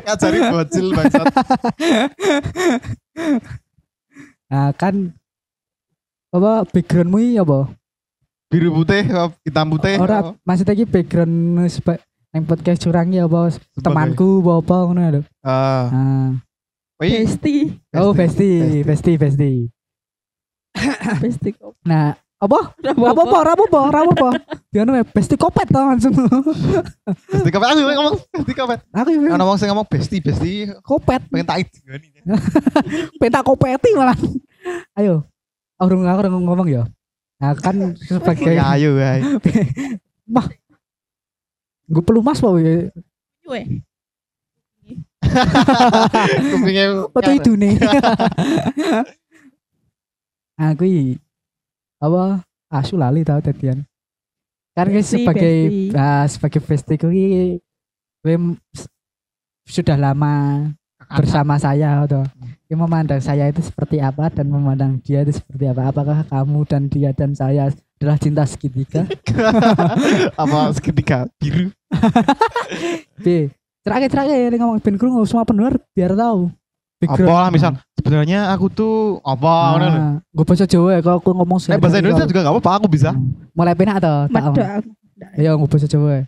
Ngajari 0.04 0.38
bocil 0.50 0.86
bangsat. 0.92 1.26
Nah, 4.46 4.70
kan 4.78 5.14
apa 6.30 6.68
backgroundmu 6.68 7.18
iki 7.22 7.40
apa? 7.40 7.70
Biru 8.46 8.70
putih, 8.72 9.02
hitam 9.42 9.66
putih. 9.68 9.98
Ora 9.98 10.22
apa? 10.22 10.30
maksudnya 10.40 10.72
iki 10.72 10.86
background 10.86 11.34
seba 11.66 11.98
yang 12.30 12.46
podcast 12.46 12.78
curangi 12.78 13.18
apa 13.18 13.50
Sebagai- 13.50 13.82
temanku 13.82 14.38
apa 14.38 14.52
apa 14.56 14.76
ngono 14.86 15.00
lho. 15.02 15.20
Ah, 15.42 15.86
Ah. 15.90 16.28
wih, 16.96 17.26
Besti. 17.26 17.74
Oh, 17.90 18.14
Besti. 18.14 18.80
Besti, 18.80 18.80
Besti, 18.84 19.12
Besti. 19.18 19.50
Besti 21.22 21.48
kok. 21.52 21.74
Nah, 21.82 22.14
apa 22.36 22.58
apa 22.84 23.02
apa 23.08 23.22
apa 23.24 23.38
apa 23.48 23.78
apa 23.80 24.12
apa 24.12 24.28
dia 24.68 24.84
namanya 24.84 25.08
besti 25.08 25.34
kopet 25.34 25.66
tau 25.66 25.88
langsung 25.88 26.12
Besti 27.32 27.48
kopet 27.48 27.66
aku 27.66 27.80
ngomong 27.80 28.16
besti 28.30 28.52
kopet. 28.52 28.78
aku 28.86 29.08
Ana 29.26 29.42
wong 29.42 29.56
sing 29.56 29.72
ngomong 29.72 29.88
besti 29.88 30.20
besti 30.20 30.52
kopet 30.84 31.24
pengen 31.26 31.48
tak 31.48 31.64
ideni. 31.64 32.12
penta 33.16 33.40
kopeti 33.40 33.88
malah 33.96 34.12
ayo 34.94 35.24
orang 35.80 36.04
aku 36.04 36.18
orang 36.20 36.32
ngomong 36.38 36.68
ya 36.68 36.84
nah 37.36 37.52
kan 37.52 37.76
sebagai 38.00 38.48
Ya 38.50 38.72
ayo 38.72 38.96
ae. 38.96 39.20
gue 41.86 42.02
perlu 42.06 42.20
mas 42.20 42.40
pak 42.40 42.52
ya. 42.56 42.88
Weh, 43.46 43.64
Kupinge 46.50 46.84
foto 47.08 47.30
itu 47.30 47.52
nih 47.54 47.76
aku 50.56 50.84
i- 50.84 51.20
apa 51.98 52.40
asu 52.68 52.96
lali 52.96 53.22
tau 53.22 53.38
tadian 53.38 53.84
kan 54.72 54.86
guys 54.86 55.08
sebagai 55.08 55.54
besti. 55.88 55.94
ah, 55.94 56.24
sebagai 56.26 56.60
besti 56.60 56.94
kui 56.96 57.60
gue 58.20 58.34
sudah 59.64 59.96
lama 59.96 60.66
bersama 61.08 61.56
saya 61.56 62.02
atau 62.02 62.24
yang 62.66 62.82
memandang 62.82 63.22
saya 63.22 63.46
itu 63.46 63.62
seperti 63.62 64.02
apa 64.02 64.26
dan 64.26 64.50
memandang 64.50 64.98
dia 64.98 65.22
itu 65.22 65.38
seperti 65.38 65.70
apa 65.70 65.86
apakah 65.86 66.26
kamu 66.26 66.60
dan 66.66 66.82
dia 66.90 67.14
dan 67.14 67.30
saya 67.30 67.70
adalah 67.70 68.18
cinta 68.18 68.42
segitiga 68.42 69.06
apa 70.42 70.58
seketika 70.74 71.30
biru. 71.38 71.70
B 73.16 73.48
terakhir 73.80 74.08
terakhir 74.10 74.50
ngomong 74.58 74.82
ben 74.82 74.98
krungu 74.98 75.22
semua 75.24 75.46
pendengar 75.46 75.78
biar 75.94 76.12
tahu 76.12 76.50
Apa 76.96 77.22
lah 77.22 77.50
misal 77.52 77.76
sebenarnya 77.94 78.50
aku 78.50 78.66
tuh 78.66 78.94
apa 79.20 79.52
lho. 79.78 79.88
gue 80.32 80.44
bahasa 80.48 80.64
Jawa 80.64 80.96
ya 80.96 81.00
kalau 81.04 81.20
aku 81.20 81.30
ngomong 81.30 81.58
Eh 81.68 81.78
bahasa 81.78 82.00
Indonesia 82.00 82.24
juga 82.24 82.40
gak 82.42 82.54
apa-apa 82.56 82.72
aku 82.82 82.86
bisa. 82.88 83.12
mulai 83.52 83.76
penak 83.76 84.00
toh 84.00 84.26
tak. 84.32 84.82
Ayo 85.38 85.54
ngomong 85.54 85.70
bahasa 85.70 85.86
Jawa. 85.86 86.24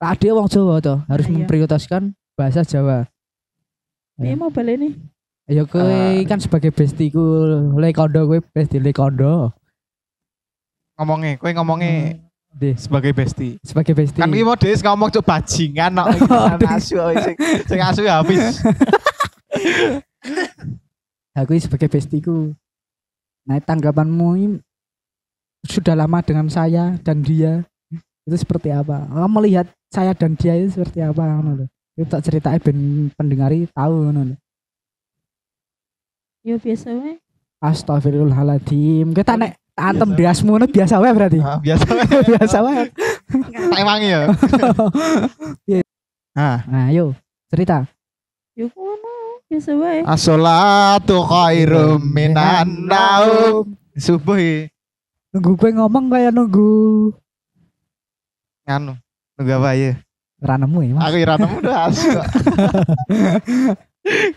Ada 0.00 0.28
wong 0.32 0.48
Jawa 0.48 0.74
toh, 0.80 0.98
harus 1.04 1.26
Ayo. 1.28 1.34
memprioritaskan 1.36 2.02
bahasa 2.32 2.64
Jawa. 2.64 3.04
Ini 4.16 4.32
mau 4.34 4.48
balik 4.48 4.80
nih. 4.80 4.92
Ayo 5.48 5.64
kowe 5.64 5.86
Eh. 5.86 6.26
kan 6.28 6.38
sebagai 6.38 6.70
bestiku 6.70 7.22
le 7.74 7.88
kondo 7.94 8.28
kowe 8.28 8.38
besti 8.52 8.78
le 8.78 8.92
kondo. 8.92 9.50
Ngomongnya, 11.00 11.40
kowe 11.40 11.50
ngomongnya 11.54 12.20
Deh, 12.50 12.74
sebagai 12.74 13.14
besti. 13.14 13.62
sebagai 13.62 13.94
besti. 13.94 14.18
Kan 14.18 14.34
iki 14.34 14.42
mau 14.42 14.58
Des 14.58 14.82
ngomong 14.82 15.08
cuk 15.08 15.22
bajingan 15.22 15.94
kok 15.96 16.08
iki 16.12 16.26
kan 16.26 16.60
asu 16.76 16.98
oh, 16.98 17.14
sing 17.14 17.36
sing 17.64 17.78
asu 17.78 18.02
ya 18.04 18.20
habis. 18.20 18.60
aku 21.38 21.56
sebagai 21.56 21.88
bestiku. 21.88 22.52
Nah, 23.48 23.58
tanggapanmu 23.58 24.60
sudah 25.64 25.96
lama 25.96 26.20
dengan 26.20 26.46
saya 26.52 27.00
dan 27.00 27.24
dia 27.24 27.64
itu 28.28 28.36
seperti 28.36 28.68
apa? 28.70 29.08
Kamu 29.08 29.40
melihat 29.40 29.66
saya 29.88 30.12
dan 30.12 30.36
dia 30.36 30.54
itu 30.54 30.76
seperti 30.76 31.00
apa 31.00 31.22
ngono 31.22 31.64
lho. 31.64 31.66
Itu 31.96 32.06
tak 32.06 32.22
ceritain 32.28 32.60
ben 32.60 33.08
pendengari 33.16 33.64
tahu 33.72 34.10
ngono 34.10 34.34
lho. 34.34 34.36
Yo 36.40 36.56
biasa 36.56 36.88
weh. 36.96 37.20
Astagfirullahaladzim. 37.60 39.12
Kita 39.12 39.36
nek 39.36 39.60
antem 39.76 40.16
diasmu 40.16 40.56
ngono 40.56 40.64
biasa 40.64 40.96
wae 40.96 41.12
berarti. 41.12 41.40
Ah, 41.44 41.60
biasa 41.60 41.84
biasa 42.32 42.58
wae. 42.64 42.84
tak 43.68 43.84
wangi 43.84 44.08
ya. 44.08 44.20
Nah, 46.32 46.56
Nah, 46.72 46.84
ayo 46.88 47.12
cerita. 47.52 47.84
Yo 48.56 48.72
kono 48.72 49.44
biasa 49.52 49.70
weh. 49.76 50.00
as-sholatu 50.08 51.20
khairum 51.28 52.00
minan 52.08 52.88
naum. 52.88 53.76
Subuh 54.00 54.40
iki 54.40 54.72
Nunggu 55.30 55.54
gue 55.54 55.70
ngomong 55.76 56.10
kayak 56.10 56.32
nunggu 56.34 57.12
nganu. 58.66 58.96
Nunggu 59.38 59.52
apa 59.60 59.70
ya? 59.76 59.92
ranemu 60.40 60.78
ya, 60.80 60.92
Mas. 60.96 61.02
Aku 61.04 61.16
ira 61.20 61.34
nemu 61.36 61.56
udah 61.60 61.76
asu. 61.86 62.08
kok. 62.16 62.26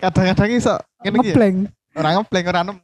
Kadang-kadang 0.03 0.51
iso 0.51 0.75
ngene 0.99 1.17
iki. 1.23 1.31
ya, 1.31 1.31
Ngebleng. 1.31 1.57
Ora 1.93 2.09
ngebleng 2.17 2.45
ora 2.47 2.61
nemu. 2.63 2.81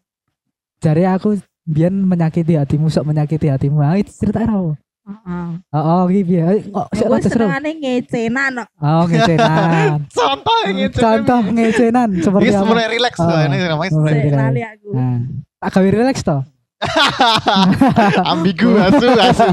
Jari 0.79 1.03
aku 1.03 1.29
biar 1.65 1.91
menyakiti 1.91 2.53
hatimu, 2.55 2.87
sok 2.87 3.05
menyakiti 3.05 3.49
hatimu. 3.49 3.81
Ah, 3.81 3.97
itu 3.97 4.13
cerita 4.13 4.45
apa? 4.45 4.77
Heeh. 5.09 5.47
Oh, 5.73 5.81
oh 5.81 6.01
gitu 6.07 6.31
ya. 6.37 6.53
Kok 6.61 6.87
sok 6.93 7.05
gue 7.05 7.09
rada 7.09 7.25
seru. 7.25 7.45
senengane 7.49 7.71
ngecenan 7.81 8.51
kok. 8.61 8.67
Oh, 8.77 9.03
ngecenan. 9.09 9.97
Contoh 10.17 10.57
ngene. 10.69 10.87
Contoh 10.93 11.39
ngecenan 11.49 12.09
seperti 12.21 12.45
Iki 12.45 12.55
apa? 12.55 12.67
mulai 12.69 12.85
relax 12.87 13.13
Oh. 13.17 13.25
loh 13.25 13.39
ini 13.41 13.55
namanya 13.57 13.89
Sik 13.89 14.33
lali 14.33 14.61
aku. 14.61 14.87
Nah, 14.93 15.17
tak 15.59 15.69
gawe 15.73 15.89
relax 15.89 16.17
toh. 16.21 16.41
ambigu 18.31 18.71
asu 18.79 19.07
asu. 19.11 19.47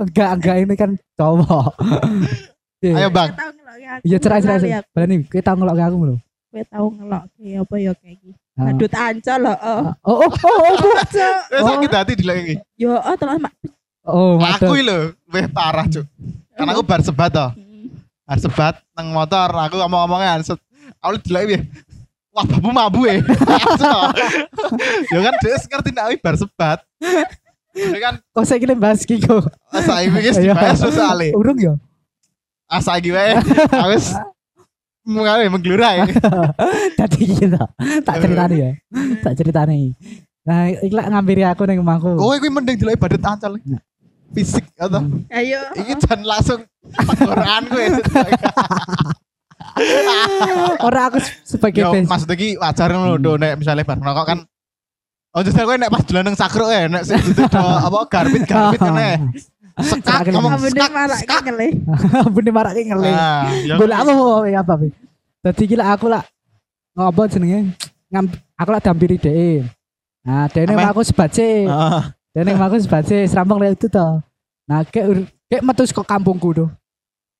Enggak, 0.00 0.30
enggak 0.40 0.56
ini 0.62 0.74
kan 0.74 0.90
cowok. 1.14 1.70
Iya. 2.80 2.94
Ayo 3.02 3.08
Bang. 3.10 3.30
Iya 4.00 4.16
cerai 4.16 4.40
cerai. 4.40 4.80
Berani, 4.88 5.26
kita 5.26 5.52
ngelok 5.52 5.74
ke 5.76 5.82
aku 5.84 5.96
belum? 6.00 6.18
Kowe 6.48 6.62
tau 6.64 6.86
ngeloki 6.88 7.46
apa 7.56 7.74
ya 7.76 7.92
kayak 7.92 8.16
iki. 8.16 8.30
Ah. 8.62 8.70
Adut 8.70 8.92
ancol 8.92 9.38
loh. 9.42 9.56
Oh. 9.58 9.82
Oh, 10.02 10.16
oh, 10.22 10.30
oh, 10.30 10.58
oh, 10.62 10.74
Bu. 10.78 10.90
Cuk. 11.10 11.36
Wes 11.50 11.62
sakit 11.62 11.90
hati 11.92 12.12
dilek 12.14 12.36
iki. 12.42 12.54
Yo 12.78 12.94
oh 12.94 13.14
terus 13.14 13.38
mak. 13.38 13.52
oh, 14.06 14.38
Aku 14.38 14.78
lho, 14.78 15.10
weh 15.28 15.46
parah 15.46 15.86
cuk. 15.86 16.06
Kan 16.54 16.66
aku 16.68 16.82
bar 16.82 17.00
sebat 17.00 17.30
toh. 17.30 17.50
Bar 18.22 18.38
sebat 18.38 18.74
nang 18.94 19.10
motor 19.10 19.50
aku 19.50 19.76
ngomong-ngomongnya 19.76 20.42
set. 20.46 20.60
Aku 21.02 21.18
dilek 21.18 21.42
piye? 21.48 21.60
Wah, 22.32 22.48
babu 22.48 22.70
mabu 22.72 23.00
ya. 23.04 23.20
ya 25.12 25.18
kan 25.20 25.34
dia 25.36 25.56
ngerti 25.58 25.90
nek 25.92 26.04
aku 26.06 26.16
bar 26.22 26.36
sebat. 26.38 26.78
Ya 27.72 27.98
kan 28.00 28.14
Kok 28.32 28.44
saya 28.44 28.60
kira 28.60 28.76
bahas 28.76 29.02
Kiko? 29.02 29.42
saya 29.72 30.08
wis 30.12 30.36
Iya. 30.36 30.52
dibahas 30.52 30.80
soalnya. 30.80 31.32
Urung 31.34 31.58
ya? 31.58 31.74
Asa 32.68 32.96
iki 32.96 33.12
wae. 33.12 33.36
Wis 35.02 35.10
mulai 35.10 35.50
menggelurai. 35.50 36.06
Tadi 36.98 37.20
gitu. 37.26 37.58
Tak 38.02 38.16
ceritani 38.18 38.56
ya. 38.56 38.70
Tak 39.24 39.32
ceritani. 39.34 39.94
Nah, 40.42 40.70
ikhlas 40.72 41.06
ngampiri 41.06 41.42
aku 41.42 41.66
ning 41.66 41.78
omahku. 41.78 42.14
Kowe 42.14 42.34
kuwi 42.38 42.50
mending 42.50 42.76
dilek 42.76 42.98
badet 42.98 43.22
ancol. 43.22 43.58
Fisik 44.32 44.64
atau 44.74 45.04
Ayo. 45.28 45.60
iki 45.76 45.92
jan 46.00 46.24
langsung 46.24 46.64
tenggorokan 46.88 47.62
kowe. 47.68 47.84
Orang 50.82 51.04
aku 51.08 51.18
se- 51.20 51.36
sebagai 51.46 51.80
Yo, 51.80 51.92
fans. 51.92 52.08
maksudnya 52.08 52.36
ki 52.36 52.48
wajar 52.56 52.88
ngono 52.92 53.14
lho 53.16 53.32
nek 53.36 53.52
misalnya 53.56 53.84
bar 53.84 53.96
ngerokok 53.96 54.26
kan 54.26 54.38
Oh 55.32 55.40
justru 55.40 55.64
kowe 55.64 55.76
nek 55.76 55.88
pas 55.88 56.04
dolan 56.04 56.28
nang 56.28 56.36
sakruk 56.36 56.68
ya 56.68 56.88
nek 56.88 57.04
sing 57.04 57.16
dudu 57.22 57.44
do 57.46 57.56
apa 57.60 57.98
garbit 58.04 58.42
garbit 58.44 58.80
kene. 58.80 59.10
Sekak 59.80 60.28
ngomong 60.28 60.52
sekak. 60.60 61.40
ngele. 61.48 61.68
Bener 62.36 62.52
marah 62.52 62.72
ki 62.76 62.82
ngeli. 62.84 63.08
Nah, 63.08 63.48
ya 63.64 63.74
apa 63.78 64.12
ya 64.48 64.60
apa 64.60 64.74
Bi? 64.76 64.88
Tadi 65.40 65.62
gila 65.64 65.96
aku 65.96 66.06
lah 66.12 66.22
ngopo 66.92 67.24
jenenge 67.24 67.72
ngam 68.12 68.28
aku 68.54 68.70
lah 68.70 68.80
dampiri 68.84 69.16
DE. 69.16 69.64
Nah, 70.22 70.46
DE 70.52 70.68
Amen. 70.68 70.86
aku 70.92 71.00
sebace. 71.02 71.66
Ah, 71.66 72.12
DE 72.36 72.52
aku 72.52 72.76
sebace 72.78 73.24
serampung 73.26 73.58
lek 73.58 73.80
itu 73.80 73.88
toh. 73.88 74.20
Nah, 74.68 74.84
ur- 74.84 75.28
kayak 75.48 75.62
metu 75.64 75.82
kok 75.88 76.06
kampungku 76.06 76.52
tuh. 76.52 76.68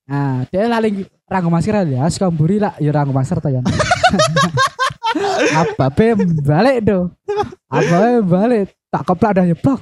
Nah, 0.08 0.42
dia 0.50 0.66
lali 0.66 1.06
ranggo 1.30 1.48
masker 1.48 1.86
ya, 1.86 2.04
sekamburi 2.10 2.58
lah 2.58 2.74
ya 2.82 2.90
ranggo 2.90 3.14
masker 3.14 3.38
toh 3.38 3.52
ya. 3.52 3.60
Apa 5.52 5.92
be 5.92 6.16
balik 6.42 6.82
tuh. 6.84 7.12
Apa 7.68 8.20
balik 8.24 8.72
tak 8.88 9.02
keplak 9.06 9.32
dah 9.36 9.44
nyeplok. 9.46 9.80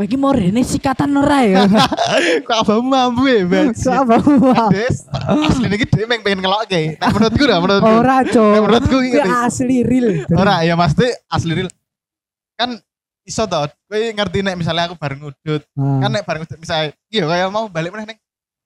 Iki 0.00 0.16
mau 0.16 0.32
rene 0.32 0.64
sikatan 0.64 1.12
ora 1.12 1.44
ya. 1.44 1.68
Kok 2.46 2.56
abamu 2.58 2.88
mampu 2.88 3.28
ya, 3.28 3.44
Bes. 3.44 3.84
Kok 3.84 3.96
apa? 4.00 4.16
Des, 4.70 4.96
asli 5.04 5.66
ini 5.66 5.76
dia 5.78 6.06
pengen 6.08 6.22
pengen 6.24 6.40
ngelokke. 6.40 6.96
Nah, 6.96 7.08
menurutku 7.10 7.44
dah, 7.44 7.58
menurutku. 7.58 7.92
Ora, 7.94 8.16
Nek 8.18 8.32
Cok. 8.32 8.52
menurutku 8.58 8.96
Kuwi 8.96 9.08
iki. 9.10 9.20
asli 9.20 9.76
real. 9.82 10.08
Ora, 10.32 10.64
ya 10.64 10.72
mesti 10.74 11.04
asli 11.26 11.52
real. 11.52 11.68
Kan 12.54 12.80
iso 13.22 13.44
toh, 13.44 13.68
kowe 13.84 13.98
ngerti 14.00 14.40
nek 14.40 14.56
misalnya 14.56 14.88
aku 14.88 14.96
bareng 14.96 15.20
udut, 15.22 15.62
Nah. 15.70 16.00
kan 16.00 16.10
nek 16.10 16.24
bareng 16.24 16.42
udut 16.42 16.56
misalnya, 16.56 16.96
iya 17.06 17.24
kayak 17.24 17.48
mau 17.48 17.68
balik 17.68 17.92
meneh 17.92 18.06
ning 18.08 18.18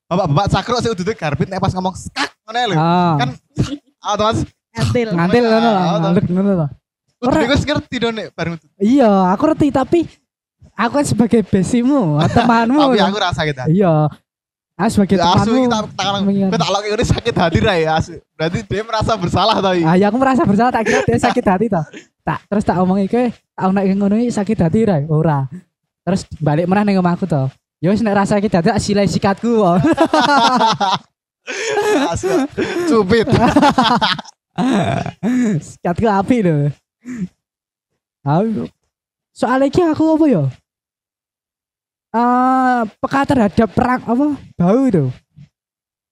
Bapak-bapak 0.04 0.46
sakruk 0.48 0.78
sih 0.78 0.88
udut 0.88 1.08
garbit 1.10 1.48
nek 1.48 1.58
pas 1.58 1.70
ngomong 1.70 1.92
skak 1.92 2.30
ngono 2.44 2.58
lho. 2.64 2.76
Ah. 2.76 3.14
Kan 3.16 3.28
otomatis 4.06 4.46
Ngantil. 4.70 5.08
ngantil 5.10 5.44
ngono 5.44 5.68
lah, 5.68 5.82
Ah, 5.84 5.98
ngantil 5.98 6.24
ngono 6.30 6.52
lah. 6.54 6.68
Ora. 7.18 7.40
wis 7.44 7.62
ngerti 7.62 7.96
dong 7.98 8.14
nek 8.14 8.26
bareng 8.30 8.54
udut. 8.54 8.68
Iya, 8.76 9.10
aku 9.28 9.42
ngerti 9.44 9.66
tapi 9.68 10.00
aku 10.74 10.92
kan 10.98 11.06
sebagai 11.06 11.40
besimu, 11.42 12.18
temanmu. 12.36 12.78
Tapi 12.80 12.98
kan. 12.98 13.08
aku 13.08 13.18
rasa 13.18 13.40
gitu. 13.44 13.62
Iya. 13.70 13.94
Aku 14.74 14.90
sebagai 14.90 15.16
Ya, 15.16 15.30
asu 15.30 15.54
temanmu. 15.54 15.70
tak 15.94 16.06
mengingat- 16.20 16.50
kowe 16.50 16.58
tak 16.58 16.70
lok 16.70 16.82
ini 16.84 17.04
sakit 17.06 17.34
hati 17.34 17.58
ra 17.62 17.74
ya 17.74 17.90
asu. 17.94 18.18
Berarti 18.34 18.58
dia 18.62 18.82
merasa 18.82 19.12
bersalah 19.14 19.56
tau 19.62 19.70
iki. 19.72 19.86
Ah, 19.86 19.94
ya 19.94 20.10
aku 20.10 20.18
merasa 20.18 20.42
bersalah 20.42 20.72
tak 20.74 20.82
kira 20.84 21.00
dia 21.06 21.14
sakit 21.16 21.44
hati 21.46 21.66
toh. 21.70 21.84
Tak 22.26 22.38
terus 22.50 22.64
tak 22.64 22.76
omongi 22.76 23.06
kowe, 23.06 23.24
tak 23.30 23.68
nek 23.70 23.84
ngono 23.94 24.18
iki 24.18 24.34
sakit 24.34 24.58
hati 24.58 24.80
ra? 24.82 24.98
Ora. 25.06 25.46
Terus 26.02 26.26
balik 26.36 26.66
meneh 26.66 26.82
ning 26.84 26.98
omahku 26.98 27.22
toh. 27.24 27.46
Ya 27.78 27.94
wis 27.94 28.02
nek 28.02 28.18
rasa 28.18 28.36
sakit 28.36 28.50
hati 28.50 28.68
tak 28.68 28.82
silai 28.82 29.06
sikatku. 29.06 29.62
Asu. 32.10 32.32
Cupit. 32.88 33.28
sikatku 35.70 36.06
api 36.08 36.36
lho. 36.42 36.56
Aku 38.24 38.66
soalnya 39.30 39.68
iki 39.68 39.82
aku 39.82 40.16
apa 40.16 40.24
ya? 40.26 40.42
Eh 42.14 42.80
peka 43.02 43.20
terhadap 43.26 43.68
perang 43.74 44.00
apa 44.00 44.26
bau 44.54 44.80
itu. 44.86 45.10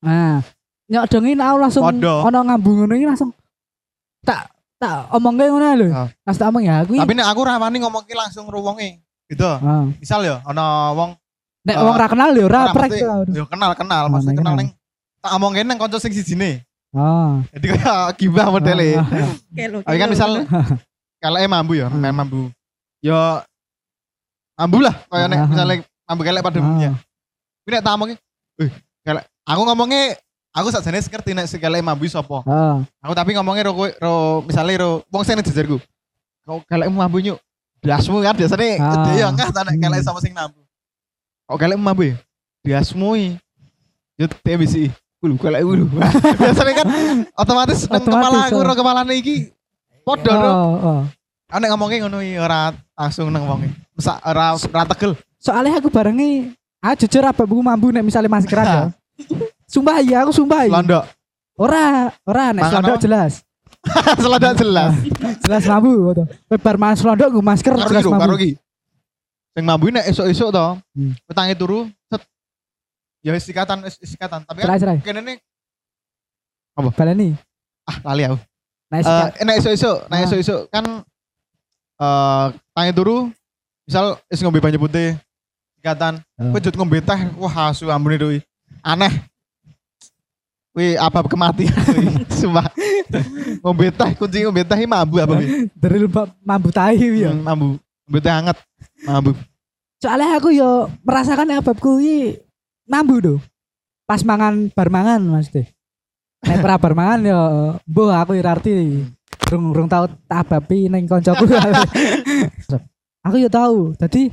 Nah, 0.02 0.42
nyodongin 0.90 1.38
aku 1.38 1.56
langsung 1.62 1.82
Podo. 1.86 2.26
ono 2.26 2.38
ngambung 2.42 2.76
ngono 2.82 2.94
iki 2.98 3.06
langsung 3.06 3.30
tak 4.26 4.50
tak 4.82 5.06
omongke 5.14 5.46
ngono 5.46 5.66
lho. 5.78 5.88
Pas 6.20 6.34
tak 6.34 6.50
omong 6.50 6.66
ya 6.66 6.82
aku 6.82 6.98
Tapi 6.98 7.14
nek 7.14 7.28
aku 7.30 7.40
rawani 7.46 7.78
ngomong 7.86 8.02
ki 8.02 8.18
langsung 8.18 8.50
ruwonge. 8.50 8.98
Gitu. 9.30 9.46
Ah. 9.46 9.86
Misal 9.94 10.26
ya 10.26 10.42
ana 10.42 10.90
wong 10.92 11.14
Nek 11.62 11.78
Ah. 11.78 11.86
wong 11.86 11.94
ra 11.94 12.06
kenal 12.10 12.34
yo 12.34 12.50
ora 12.50 12.66
ora 12.66 12.74
prek. 12.74 12.90
yo 13.30 13.46
kenal 13.46 13.70
kenal, 13.78 14.02
Ah, 14.04 14.10
maksudnya 14.10 14.34
nek 14.34 14.38
kenal 14.42 14.54
kenal. 14.58 14.66
ning 14.66 14.68
tak 15.22 15.32
omongin 15.38 15.64
nang 15.70 15.78
kanca 15.78 16.02
sing 16.02 16.10
sijine. 16.10 16.66
Ah. 16.90 17.38
Jadi 17.54 17.78
kayak 17.78 18.18
gibah 18.18 18.50
modele. 18.50 18.98
Tapi 19.86 19.96
kan 20.02 20.10
misal 20.10 20.42
kalau 21.22 21.38
mambu 21.46 21.78
ya, 21.78 21.86
main 21.86 22.10
mambu. 22.10 22.50
Yo 22.98 23.14
mambu 24.58 24.82
lah 24.82 24.98
kayak 25.06 25.26
nek 25.30 25.38
misalnya 25.46 25.76
mambu 26.12 26.22
kelek 26.28 26.44
pada 26.44 26.60
ah. 26.60 26.62
umumnya. 26.62 26.90
Tapi 27.64 27.68
nek 27.72 27.82
tak 27.82 27.94
omongin, 27.96 28.16
eh 28.60 28.70
kelek. 29.02 29.24
Aku 29.48 29.62
ngomongnya 29.64 30.02
aku 30.52 30.68
sakjane 30.68 31.00
ngerti 31.00 31.30
nek 31.32 31.46
sekelek 31.48 31.80
mambu 31.80 32.04
sapa. 32.06 32.44
Ah. 32.44 32.84
Aku 33.00 33.12
tapi 33.16 33.32
ngomongnya 33.32 33.72
ro, 33.72 33.74
ro 33.96 34.14
misalnya 34.44 34.84
ro 34.84 35.00
wong 35.08 35.24
sing 35.24 35.40
jejerku. 35.40 35.80
Kau 36.44 36.60
kelek 36.68 36.92
mambu 36.92 37.18
nyuk. 37.24 37.38
Biasmu 37.82 38.22
kan 38.22 38.38
biasanya 38.38 38.78
Ah. 38.78 39.10
dia 39.10 39.26
enggak 39.26 39.50
tak 39.50 39.66
nek 39.66 39.74
kelek 39.80 40.00
Hmm. 40.04 40.08
sama 40.12 40.20
sing 40.22 40.30
mambu. 40.36 40.60
Kok 41.50 41.58
kelek 41.58 41.78
mambu 41.80 42.02
ya? 42.14 42.16
Biasmu 42.62 43.08
i. 43.18 43.26
Yo 44.20 44.30
TBC. 44.30 44.92
Ulu 45.22 45.34
kelek 45.38 45.62
ulu. 45.66 45.86
biasanya 46.42 46.72
kan 46.82 46.86
otomatis 47.38 47.86
nang 47.90 48.02
Otomatis, 48.02 48.10
kepala 48.10 48.38
aku 48.46 48.58
oh. 48.58 48.66
ro 48.66 48.72
kepalane 48.74 49.14
iki 49.18 49.34
padha 50.06 50.32
ro. 50.34 50.50
Oh, 50.50 50.74
oh. 50.78 51.00
Aku 51.52 51.58
ngomongnya 51.58 52.06
ngono 52.06 52.18
iki 52.22 52.38
ora 52.38 52.74
langsung 52.94 53.30
nang 53.30 53.46
wonge. 53.46 53.70
Masa 53.98 54.18
ora 54.22 54.54
ora 54.54 54.84
tegel. 54.94 55.12
Soalnya 55.42 55.74
aku 55.76 55.90
barengi 55.90 56.54
ah 56.78 56.94
jujur 56.94 57.20
apa 57.20 57.42
buku 57.42 57.58
mambu 57.58 57.90
nek 57.90 58.06
misalnya 58.06 58.30
maskeran 58.30 58.64
ya. 58.64 58.82
Sumpah 59.72 59.98
iya 59.98 60.22
aku 60.22 60.30
sumpah 60.30 60.62
iya. 60.62 60.72
Londok. 60.72 61.04
Ora, 61.58 62.10
ora 62.22 62.54
nek 62.54 62.62
selondok 62.64 62.96
apa? 62.96 63.02
jelas. 63.02 63.32
Selondok 64.22 64.54
jelas. 64.54 64.92
Jelas 65.44 65.64
mambu 65.66 65.90
gitu. 66.08 66.22
Bar 66.56 66.76
mas 66.76 67.02
selondok 67.02 67.28
gue 67.28 67.42
masker 67.42 67.74
Karo 67.74 67.90
jelas 67.90 68.04
lho, 68.04 68.14
karo 68.14 68.34
iki. 68.38 68.54
Sing 69.52 69.64
mambu 69.66 69.90
nek 69.90 70.06
esuk-esuk 70.06 70.48
to. 70.48 70.66
Hmm. 70.94 71.12
Petangi 71.26 71.54
turu 71.54 71.90
set. 72.06 72.22
Ya 73.22 73.34
istikatan 73.34 73.82
is- 73.86 73.98
istikatan, 74.00 74.42
tapi 74.42 74.62
kan 74.62 74.66
Cerai 74.68 74.78
cerai. 74.78 74.98
kene 74.98 75.20
nih 75.20 75.36
Baleni. 76.74 77.34
ah 77.84 77.96
lali 78.04 78.22
aku. 78.24 78.38
Nah, 78.88 78.98
Eh 78.98 79.04
sikat. 79.04 79.30
nek 79.42 79.56
esuk-esuk, 79.58 79.96
nek 80.06 80.18
Ah. 80.18 80.24
esuk-esuk 80.26 80.60
kan 80.68 80.84
eh 81.96 82.44
tangi 82.72 82.92
turu 82.92 83.30
misal 83.82 84.18
is 84.26 84.40
ngombe 84.40 84.58
banyu 84.58 84.78
putih 84.78 85.14
ikatan 85.82 86.22
Oh. 86.38 86.54
kowe 86.54 86.60
jut 86.62 86.74
ngombe 86.78 87.02
teh 87.02 87.20
wah 87.34 87.54
asu 87.68 87.90
ambune 87.90 88.14
doi 88.16 88.38
aneh 88.80 89.10
Wih, 90.72 90.96
apa 90.96 91.20
kematian 91.28 91.68
kuwi. 91.84 92.24
Sumpah. 92.32 92.64
ngombe 93.60 93.92
teh, 93.92 94.10
kunci 94.16 94.40
ngombe 94.40 94.64
teh 94.64 94.72
iki 94.80 94.88
mambu 94.88 95.20
apa 95.20 95.36
kuwi? 95.36 95.68
Dari 95.76 95.98
lupa 96.00 96.32
mambu 96.40 96.72
tahi 96.72 97.28
ya. 97.28 97.28
Hmm, 97.28 97.44
mambu. 97.44 97.68
Ngombe 98.08 98.18
teh 98.24 98.32
hangat. 98.32 98.56
Mambu. 99.04 99.36
Soalnya 100.00 100.40
aku 100.40 100.48
yo 100.48 100.88
merasakan 101.04 101.60
ababku 101.60 102.00
iki 102.00 102.40
mambu 102.88 103.20
do. 103.20 103.34
Pas 104.08 104.24
mangan 104.24 104.72
bar 104.72 104.88
mangan 104.88 105.20
Mas 105.20 105.52
Teh. 105.52 105.68
Nek 106.40 106.64
pra 106.64 106.80
bar 106.80 106.96
mangan 106.96 107.20
yo 107.20 107.40
mbuh 107.84 108.08
aku 108.08 108.32
ora 108.32 108.56
arti. 108.56 109.04
Rung 109.52 109.76
rung 109.76 109.92
tau 109.92 110.08
tak 110.24 110.48
abapi 110.48 110.88
ning 110.88 111.04
kancaku. 111.04 111.52
aku 113.28 113.36
yo 113.36 113.52
tahu. 113.52 113.92
Dadi 114.00 114.32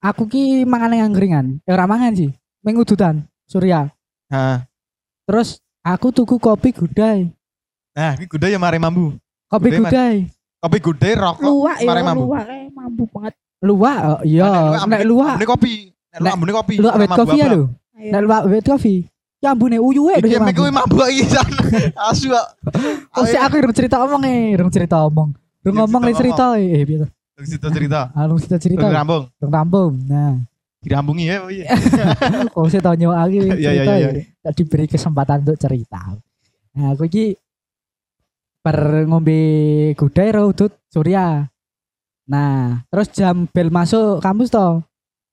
aku 0.00 0.26
ki 0.26 0.64
mangan 0.64 0.90
ning 0.90 1.04
angkringan. 1.04 1.46
Ya 1.64 1.76
ora 1.76 1.86
mangan 1.86 2.12
sih. 2.12 2.32
Mengudutan 2.60 3.24
Surya. 3.44 3.88
Nah, 4.28 4.64
Terus 5.24 5.60
aku 5.80 6.10
tuku 6.10 6.36
kopi 6.36 6.74
gudai. 6.74 7.30
nah 7.90 8.14
ini 8.14 8.24
gudai 8.26 8.54
ya 8.54 8.58
mari 8.58 8.78
mambu. 8.78 9.14
Kopi 9.46 9.68
Gudai, 9.70 9.82
gudai. 9.82 10.16
Kopi 10.60 10.78
gudai 10.78 11.12
rokok. 11.14 11.42
luwak 11.42 11.78
ya 11.78 11.88
mari 11.88 12.02
mambu. 12.02 12.22
luwak 12.26 12.44
eh 12.46 12.64
mambu 12.70 13.04
banget 13.10 13.34
Luwak 13.60 13.98
oh, 14.08 14.20
iya. 14.24 14.50
Nek 14.88 15.02
luwak 15.04 15.36
Ambune 15.36 15.48
kopi. 15.48 15.72
Nek 16.10 16.20
Nek- 16.24 16.32
ambune 16.34 16.52
kopi. 16.56 16.74
luwak 16.80 16.94
wet 16.96 17.10
mambu 17.10 17.20
kopi 17.20 17.36
ya 17.36 17.46
lho. 17.50 17.62
Nek 17.92 18.20
luwak 18.24 18.42
wet 18.48 18.64
kopi. 18.64 18.94
Ya 19.40 19.48
ambune 19.52 19.76
uyuwe 19.80 20.14
Iki 20.20 20.28
lho 20.32 20.40
mek 20.44 20.54
kuwi 20.56 20.72
mambu 20.72 20.96
iki 21.12 21.24
jan. 21.28 21.50
Asu 22.08 22.30
kok. 22.32 22.46
Oh, 23.16 23.24
si 23.26 23.36
aku 23.36 23.54
urung 23.60 23.74
cerita 23.76 23.96
omong 24.00 24.22
eh, 24.24 24.56
urung 24.56 24.72
cerita 24.72 24.96
omong. 25.04 25.30
Urung 25.60 25.76
Ya, 25.76 25.80
ngomong 25.84 26.02
nih 26.08 26.16
cerita 26.16 26.44
eh, 26.56 26.80
eh 26.80 26.84
Terus 27.40 27.56
cerita 27.56 27.68
cerita. 27.76 28.00
Ah, 28.12 28.28
urung 28.28 28.36
cerita 28.36 28.58
cerita. 28.60 28.84
Terus 28.84 28.96
rambung. 29.00 29.24
Urung 29.40 29.52
rampung. 29.56 29.92
Nah, 30.04 30.36
Dirambungi 30.80 31.24
ya. 31.28 31.36
oh 31.44 31.52
iya. 31.52 31.68
kok 32.52 32.68
sih 32.72 32.80
tau 32.80 32.96
nyawa 32.96 33.24
aku 33.24 33.36
Iya, 33.40 33.52
iya, 33.56 33.56
cerita 33.56 33.92
iya, 33.96 34.08
ya. 34.12 34.22
Tak 34.44 34.52
diberi 34.56 34.84
kesempatan 34.88 35.44
untuk 35.44 35.56
cerita. 35.60 36.00
Nah, 36.76 36.86
aku 36.92 37.04
iki 37.08 37.36
per 38.60 38.76
ngombe 39.08 39.40
gudai 39.96 40.28
ro 40.36 40.52
udut 40.52 40.72
Surya. 40.92 41.48
Nah, 42.28 42.84
terus 42.92 43.08
jam 43.12 43.48
bel 43.48 43.72
masuk 43.72 44.20
kampus 44.20 44.52
toh. 44.52 44.84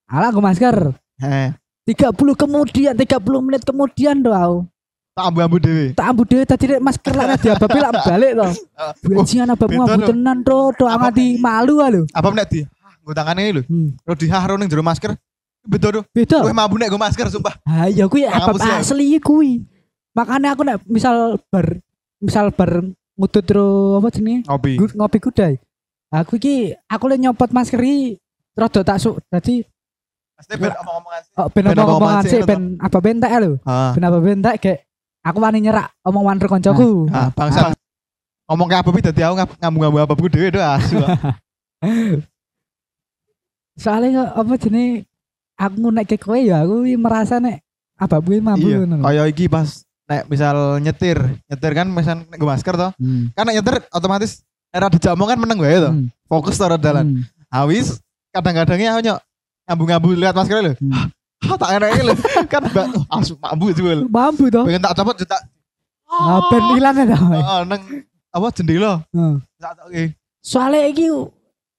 Alah 0.08 0.32
aku 0.32 0.40
masker. 0.40 0.96
Eh, 1.20 1.52
30 1.88 2.16
kemudian 2.36 2.96
30 2.96 3.44
menit 3.44 3.64
kemudian 3.68 4.20
doh 4.24 4.36
aku. 4.36 4.58
Tak 5.18 5.26
ambu-ambu 5.34 5.58
dhewe. 5.58 5.86
Tak 5.98 6.06
ambu 6.14 6.24
dhewe 6.30 6.44
tadi 6.46 6.66
nek 6.70 6.82
masker 6.86 7.14
lah 7.18 7.26
diabapi 7.42 7.78
lak 7.82 7.94
balik. 8.06 8.32
Eh, 8.38 8.54
Bajingan 9.10 9.50
abangmu 9.58 9.82
beda 9.82 9.94
ambu 9.98 10.10
tenan 10.14 10.38
do 10.46 10.58
Apa 10.86 11.10
nganti 11.10 11.26
malu 11.42 11.76
ah 11.82 11.90
lho. 11.90 12.02
Apa 12.14 12.28
nek 12.30 12.46
di 12.54 12.60
ah, 12.62 12.94
nggo 13.02 13.14
tangane 13.18 13.44
lho. 13.50 13.62
Hmm. 13.66 13.90
Ro 14.06 14.14
diharo 14.14 14.54
ning 14.62 14.70
jero 14.70 14.86
masker. 14.86 15.18
Beda 15.66 15.88
do. 15.90 16.02
Beda. 16.14 16.46
Kowe 16.46 16.54
mambu 16.54 16.78
nek 16.78 16.94
nggo 16.94 17.02
masker 17.02 17.34
sumpah. 17.34 17.58
Ah 17.66 17.90
ya 17.90 18.06
kuwi 18.06 18.30
Nang 18.30 18.46
apa 18.46 18.62
ya? 18.62 18.78
asli 18.86 19.18
kuwi. 19.18 19.66
Makanya 20.14 20.54
aku 20.54 20.62
nek 20.62 20.78
misal 20.86 21.42
bar 21.50 21.66
misal 22.22 22.54
bar 22.54 22.86
ngudut 23.18 23.46
ro 23.50 23.98
apa 23.98 24.14
jenenge? 24.14 24.46
Ngopi. 24.46 24.74
Ngopi 24.94 25.18
gudai. 25.18 25.54
Aku 26.14 26.38
iki 26.38 26.78
aku 26.86 27.10
le 27.10 27.18
nyopot 27.18 27.50
masker 27.50 27.82
iki 27.82 28.22
rada 28.54 28.86
tak 28.86 29.02
su. 29.02 29.18
Dadi 29.34 29.66
Pasti 30.38 30.54
ben 30.54 30.70
omong-omongan 30.70 31.22
sih. 31.26 31.34
oh, 31.42 31.48
ben 31.50 31.64
omong-omongan 31.66 31.98
omongan 31.98 32.24
sih 32.30 32.40
ben 32.46 32.62
apa 32.78 32.98
bentek 33.02 33.32
lho. 33.42 33.58
Ah. 33.66 33.98
Ben 33.98 34.06
apa 34.06 34.22
bentek 34.22 34.56
kayak 34.62 34.80
aku 35.28 35.44
wani 35.44 35.60
nyerak 35.60 35.92
omongan 36.02 36.40
ro 36.40 36.48
koncoku. 36.48 36.90
Ah, 37.12 37.28
bangsa. 37.30 37.76
Ngomong 38.48 38.68
kayak 38.72 38.82
apa 38.82 38.92
bi 38.92 39.02
dadi 39.04 39.22
aku 39.22 39.36
ngab- 39.36 39.58
ngambung-ngambung 39.60 40.02
apa 40.02 40.14
bu 40.16 40.26
dhewe 40.32 40.48
do 40.50 40.62
asu. 40.64 40.96
kok. 41.04 41.12
Soalnya 43.78 44.34
apa 44.34 44.54
jenenge 44.58 45.06
aku 45.60 45.88
nek 45.92 46.06
ke 46.08 46.18
kowe 46.18 46.38
ya 46.38 46.64
aku 46.66 46.88
iki 46.88 46.98
merasa 46.98 47.38
nek 47.38 47.62
apa 47.98 48.18
kuwi 48.22 48.42
mampu 48.42 48.72
Iya. 48.72 48.78
ngono. 48.82 48.96
lho. 48.98 49.04
Kayak 49.06 49.26
iki 49.36 49.46
pas 49.46 49.68
nek 50.08 50.24
misal 50.32 50.56
nyetir, 50.80 51.18
nyetir 51.46 51.72
kan 51.76 51.88
misal 51.92 52.24
nek 52.24 52.40
masker 52.40 52.74
to. 52.74 52.90
Hmm. 52.98 53.30
Kan 53.36 53.44
nek 53.46 53.56
nyetir 53.60 53.76
otomatis 53.92 54.42
era 54.72 54.88
dijamong 54.88 55.28
kan 55.28 55.38
meneng 55.38 55.60
wae 55.60 55.78
to. 55.78 55.92
Hmm. 55.92 56.08
Fokus 56.26 56.56
to 56.56 56.66
dalan. 56.80 57.20
Hmm. 57.20 57.24
Awis 57.52 58.00
kadang-kadangnya 58.32 58.96
aku 58.96 59.02
nyok 59.04 59.20
ngambung-ngambung 59.68 60.14
lihat 60.16 60.34
masker 60.34 60.58
lho. 60.64 60.74
Hmm. 60.80 61.12
Ah, 61.38 61.54
tak 61.54 61.70
enak 61.78 61.90
lho. 62.02 62.14
kan 62.52 62.62
mbak 62.66 62.86
oh, 62.98 63.04
asu 63.14 63.38
mambu 63.38 63.70
juga 63.70 63.94
lho. 63.94 64.06
Mampu 64.10 64.50
toh. 64.50 64.66
Pengen 64.66 64.82
tak 64.82 64.98
copot 64.98 65.16
jetak. 65.16 65.42
Nah, 66.08 66.42
ben 66.50 66.64
ilang 66.74 66.96
ta. 66.98 67.18
Heeh, 67.20 67.60
nang 67.70 67.82
apa 68.34 68.48
jendela. 68.50 69.06
Heeh. 69.14 69.36
Tak 69.62 69.72
tak 69.78 69.86
oke. 69.86 70.04
Soalnya 70.42 70.90
iki 70.90 71.08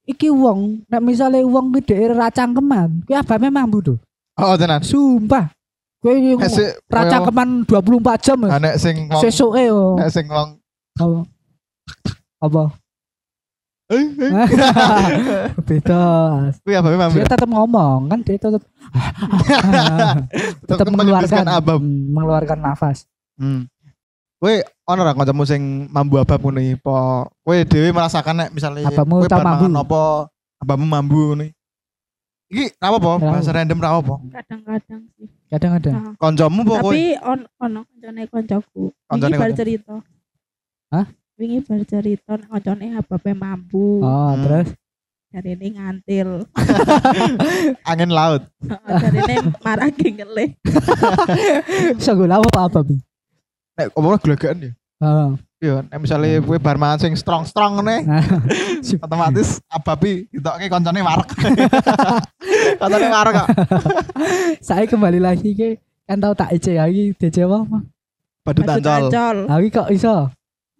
iki 0.06 0.28
wong 0.30 0.86
nek 0.86 1.02
misale 1.02 1.42
wong 1.42 1.74
ki 1.74 1.80
dhek 1.82 2.14
ra 2.14 2.30
cangkeman, 2.30 3.02
kuwi 3.02 3.18
ababe 3.18 3.48
mambu 3.50 3.78
to. 3.82 3.94
Oh, 4.38 4.54
tenan. 4.54 4.78
Sumpah. 4.86 5.50
Kowe 5.98 6.14
iki 6.14 6.38
Nek 6.38 6.50
sik 6.54 6.70
ra 6.86 7.02
koyo- 7.02 7.10
cangkeman 7.10 7.48
24 7.66 8.22
jam. 8.22 8.38
Ah, 8.46 8.62
nek 8.62 8.78
sing 8.78 9.10
Sesuke 9.18 9.66
yo. 9.66 9.98
nek 9.98 10.14
sing 10.14 10.30
wong 10.30 10.54
Apa? 10.94 11.18
Apa? 12.38 12.62
eh 13.88 14.04
eh, 14.04 14.30
Beda. 15.66 16.02
kuwi 16.60 16.76
apa 16.76 16.88
memang 16.92 17.08
Dia 17.08 17.24
tetap 17.24 17.48
ngomong 17.48 18.12
kan 18.12 18.20
dia 18.20 18.36
tetap 18.36 18.60
tetap 20.68 20.86
mengeluarkan 20.88 21.44
abab. 21.46 21.80
hmm, 21.80 22.10
mengeluarkan 22.10 22.58
nafas. 22.58 23.04
Hmm. 23.36 23.66
Kowe 24.38 24.54
ono 24.86 25.00
ra 25.02 25.12
kancamu 25.12 25.42
sing 25.42 25.62
mambu 25.90 26.14
abab 26.16 26.38
ngono 26.38 26.58
iki 26.58 26.78
apa 26.78 26.98
kowe 27.42 27.56
dhewe 27.66 27.90
merasakan 27.90 28.34
nek 28.38 28.50
misalnya 28.54 28.86
Ababmu 28.86 29.14
kowe 29.18 29.26
bar 29.26 29.42
mambu? 29.42 29.50
mangan 29.66 29.82
apa 29.82 30.00
ababmu 30.58 30.86
mambu 30.86 31.18
ngono 31.26 31.42
iki. 31.42 31.54
Iki 32.48 32.64
ra 32.78 32.88
Ra 32.88 32.98
bahasa 33.18 33.50
random 33.50 33.78
ra 33.78 33.90
apa. 33.92 34.14
kadang-kadang 34.32 35.02
sih 35.14 35.28
Kadang-kadang. 35.48 35.94
Nah, 35.96 36.12
Kancamu 36.16 36.60
apa 36.62 36.74
kowe? 36.78 36.92
tapi 36.92 37.02
on 37.18 37.40
ono 37.58 37.80
koncoku 38.30 38.84
Koncone 39.04 39.26
wingi 39.28 39.40
bar 39.40 39.52
cerita 39.52 39.94
Hah? 40.88 41.06
wingi 41.34 41.58
bar 41.60 41.82
cerita 41.82 42.30
nek 42.36 42.48
koncone 42.48 42.86
ababe 42.94 43.32
mampu 43.32 44.00
Oh, 44.00 44.32
Hmm. 44.32 44.42
terus 44.44 44.68
dari 45.28 45.52
ini 45.54 45.76
ngantil 45.76 46.48
Angin 47.90 48.08
laut. 48.08 48.48
dari 48.88 49.18
ini 49.20 49.36
marah 49.60 49.92
gengeleh 49.92 50.56
iso 52.00 52.12
gue 52.12 52.24
lawa 52.24 52.44
apa 52.48 52.60
apa 52.64 52.80
bi? 52.80 52.96
Nek 53.76 53.92
omongnya 53.94 54.18
gelegaan 54.18 54.64
ya. 54.64 54.70
Oh, 54.98 55.30
Iya, 55.58 55.82
nek 55.84 55.98
misale 55.98 56.38
kowe 56.38 56.54
bar 56.56 56.78
mangan 56.78 57.02
sing 57.02 57.12
strong-strong 57.12 57.82
ne, 57.82 58.06
otomatis 59.04 59.58
ababi 59.66 60.30
ditokke 60.30 60.70
koncone 60.70 61.02
warek. 61.02 61.28
koncone 62.78 63.06
warek 63.10 63.32
kok. 63.36 63.48
saya 64.62 64.86
kembali 64.86 65.18
lagi 65.18 65.52
ke 65.52 65.76
kan 66.06 66.18
tau 66.18 66.30
tak 66.32 66.54
ece 66.54 66.78
lagi 66.78 67.10
DC 67.12 67.42
apa 67.42 67.66
Badut 68.46 68.64
Badut 68.64 68.86
ancol. 68.86 69.02
ancol. 69.10 69.36
lagi 69.50 69.68
kok 69.68 69.88
iso 69.90 70.30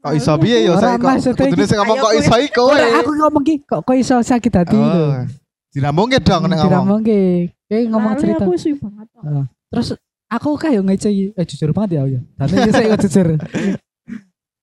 Kok 0.09 0.15
iso 0.15 0.33
piye 0.39 0.59
ya 0.63 0.73
Ora, 0.73 0.81
saya 0.81 0.97
kok 0.97 1.37
kudune 1.37 1.65
sing 1.65 1.77
ngomong 1.77 1.97
kok 1.99 2.13
iso 2.15 2.35
iku 2.39 2.65
kowe. 2.65 2.81
aku 2.97 3.11
ngomong 3.15 3.43
ki 3.43 3.55
kok 3.63 3.81
kok 3.83 3.93
iso 3.95 4.17
sakit 4.19 4.53
hati 4.55 4.73
lho 4.73 4.89
Oh. 4.89 5.21
Dinambungke 5.69 6.17
dong 6.19 6.43
nek 6.45 6.57
ngomong. 6.59 6.73
ngomong 6.73 7.01
ki 7.03 7.21
kayak 7.67 7.85
ngomong 7.89 8.13
cerita 8.17 8.43
Aku 8.43 8.53
suwi 8.55 8.75
banget 8.75 9.07
kok. 9.11 9.23
terus 9.69 9.89
aku 10.27 10.49
kayak 10.57 10.81
ngece 10.83 11.09
eh 11.31 11.45
jujur 11.45 11.71
banget 11.71 11.91
ya 11.95 12.03
ya 12.09 12.21
tapi 12.35 12.53
ini 12.57 12.71
saya 12.71 12.97
jujur 12.97 13.29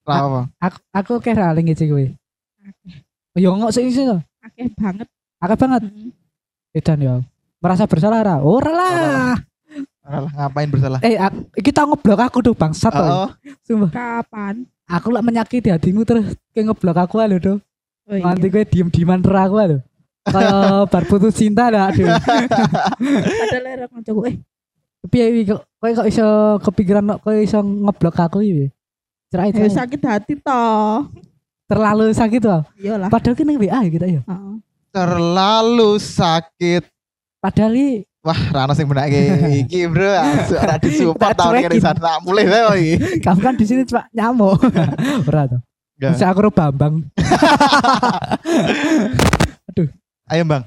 Lah 0.03 0.17
apa? 0.19 0.41
aku 0.59 0.77
aku 0.91 1.13
kayak 1.19 1.37
rale 1.39 1.61
ngece 1.61 1.85
kowe 1.85 2.05
yo 3.35 3.49
ngok 3.51 3.69
sih 3.69 3.85
sih 3.87 4.05
Akeh 4.39 4.65
banget. 4.71 5.05
akeh 5.37 5.57
banget 5.59 5.81
Mm. 5.85 6.09
edan 6.73 6.99
ya 6.99 7.15
merasa 7.57 7.85
bersalah 7.85 8.19
ra 8.19 8.35
ora 8.39 8.69
lah 8.69 9.35
Ora 10.01 10.17
lah, 10.19 10.31
ngapain 10.31 10.67
bersalah? 10.67 10.99
eh 11.01 11.17
aku, 11.17 11.37
kita 11.59 11.81
ngeblok 11.83 12.21
aku 12.23 12.37
tuh 12.41 12.53
bangsat 12.53 12.89
tuh 12.89 13.05
Oh, 13.05 13.29
sumpah 13.61 13.89
Kapan? 13.89 14.69
Aku 14.85 15.07
lah 15.09 15.21
menyakiti 15.21 15.69
hatimu 15.73 16.05
terus 16.05 16.25
kayak 16.53 16.71
ngeblok 16.71 16.97
aku 16.99 17.17
lho 17.21 17.39
tuh 17.39 17.57
Oh, 18.05 18.13
iya. 18.13 18.21
nanti 18.21 18.53
gue 18.53 18.61
diem 18.69 18.85
dieman 18.93 19.25
ra 19.25 19.49
aku 19.49 19.57
lho 19.57 19.77
kayak 20.29 20.53
bar 20.93 21.03
putus 21.09 21.33
cinta 21.33 21.73
dah 21.73 21.89
aduh 21.89 22.05
Padahal 23.41 23.65
era 23.65 23.85
kancaku 23.89 24.19
eh 24.29 24.35
piye 25.09 25.25
iki 25.33 25.53
kok 25.53 25.65
kowe 25.81 25.89
kok 25.89 26.05
iso 26.05 26.25
kepikiran 26.61 27.17
kok 27.17 27.33
iso 27.33 27.61
ngeblok 27.61 28.17
aku 28.17 28.45
iki 28.45 28.69
cerai 29.33 29.49
cerai. 29.49 29.73
sakit 29.73 30.01
hati 30.05 30.33
toh. 30.37 31.09
terlalu 31.65 32.13
sakit 32.13 32.39
tuh 32.41 32.61
Iyalah. 32.77 33.09
padahal 33.09 33.33
ning 33.41 33.57
WA 33.57 33.81
kita 33.89 34.05
ya 34.05 34.21
Heeh. 34.21 34.55
terlalu 34.93 35.97
sakit. 35.97 36.85
padahal 37.41 37.73
iki 37.73 38.05
Wah, 38.25 38.39
Rano 38.49 38.73
sing 38.73 38.89
benake 38.89 39.21
iki, 39.61 39.85
Bro. 39.85 40.09
Asu 40.09 40.57
ora 40.57 40.75
disupport 40.75 41.29
Tak 41.29 41.37
tahun 41.37 41.53
cuekin. 41.55 41.69
kene 41.69 41.77
sana 41.79 42.17
mulai 42.19 42.43
wae 42.43 42.57
kok 42.59 42.75
iki. 42.75 42.95
kamu 43.25 43.39
kan 43.39 43.53
di 43.53 43.63
sini 43.63 43.81
cuma 43.85 44.09
nyamuk 44.09 44.57
ora 45.29 45.45
tuh 45.45 45.61
Enggak. 45.95 46.11
bisa 46.11 46.25
aku 46.27 46.39
ro 46.41 46.49
bambang 46.49 46.95
Ayo, 50.25 50.41
Bang. 50.43 50.65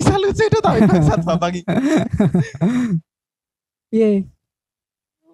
Salut 0.00 0.34
sih 0.34 0.44
itu 0.44 0.58
tapi 0.58 0.82
bangsat 0.82 1.22
Bambang 1.22 1.54
iki. 1.54 1.62
iya 3.88 4.26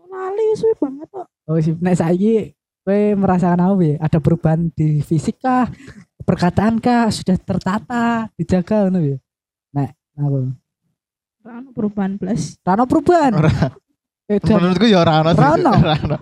Lali 0.05 0.47
suwi 0.53 0.77
banget 0.77 1.09
kok. 1.09 1.27
oh 1.43 1.57
sip 1.57 1.81
nek 1.81 1.97
saiki 1.97 2.53
kowe 2.85 3.01
merasakan 3.17 3.65
apa 3.65 3.81
ya 3.81 3.97
ada 3.99 4.19
perubahan 4.19 4.69
di 4.71 5.01
fisik 5.01 5.41
kah 5.41 5.65
perkataan 6.21 6.77
kah 6.77 7.09
sudah 7.09 7.35
tertata 7.35 8.05
dijaga 8.37 8.87
ngono 8.87 9.01
ya 9.01 9.17
apa 10.19 10.39
Ora 11.43 11.59
ono 11.59 11.75
perubahan 11.75 12.23
plus. 12.23 12.55
Rano 12.63 12.87
perubahan 12.87 13.35
Ora. 13.35 13.51
Eh, 14.31 14.39
Menurutku 14.39 14.87
ya 14.87 15.03
ono. 15.03 15.35
Ora 15.39 15.59
ono. 15.59 16.17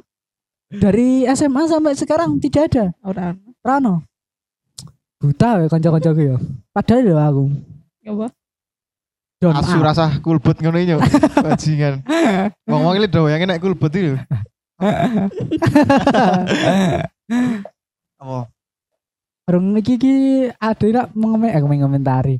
dari 0.70 1.26
SMA 1.34 1.66
sampai 1.66 1.98
sekarang 1.98 2.40
tidak 2.40 2.72
ada 2.72 2.84
Ora 3.04 3.36
ono. 3.36 3.52
Rano 3.60 3.94
buta 5.20 5.60
ya 5.60 5.68
kanca-kancaku 5.68 6.20
ya 6.32 6.36
padahal 6.72 7.04
ya 7.04 7.28
aku 7.28 7.44
Ya 8.00 8.16
apa? 8.16 8.32
don 9.40 9.56
Asu 9.56 9.80
rasa 9.80 10.20
kulbut 10.20 10.60
ngono 10.60 10.76
iki 10.76 10.92
yo. 10.92 11.00
Bajingan. 11.44 12.04
Ngomong 12.68 13.00
iki 13.00 13.08
yang 13.08 13.48
nek 13.48 13.60
kulbut 13.60 13.92
iki 13.92 14.12
lho. 14.12 14.16
Apa? 18.20 18.52
Rung 19.48 19.80
iki 19.80 19.96
iki 19.96 20.14
ada 20.60 20.86
nak 20.92 21.06
mengomen 21.16 21.56
eh 21.56 21.62
mengomentari 21.64 22.36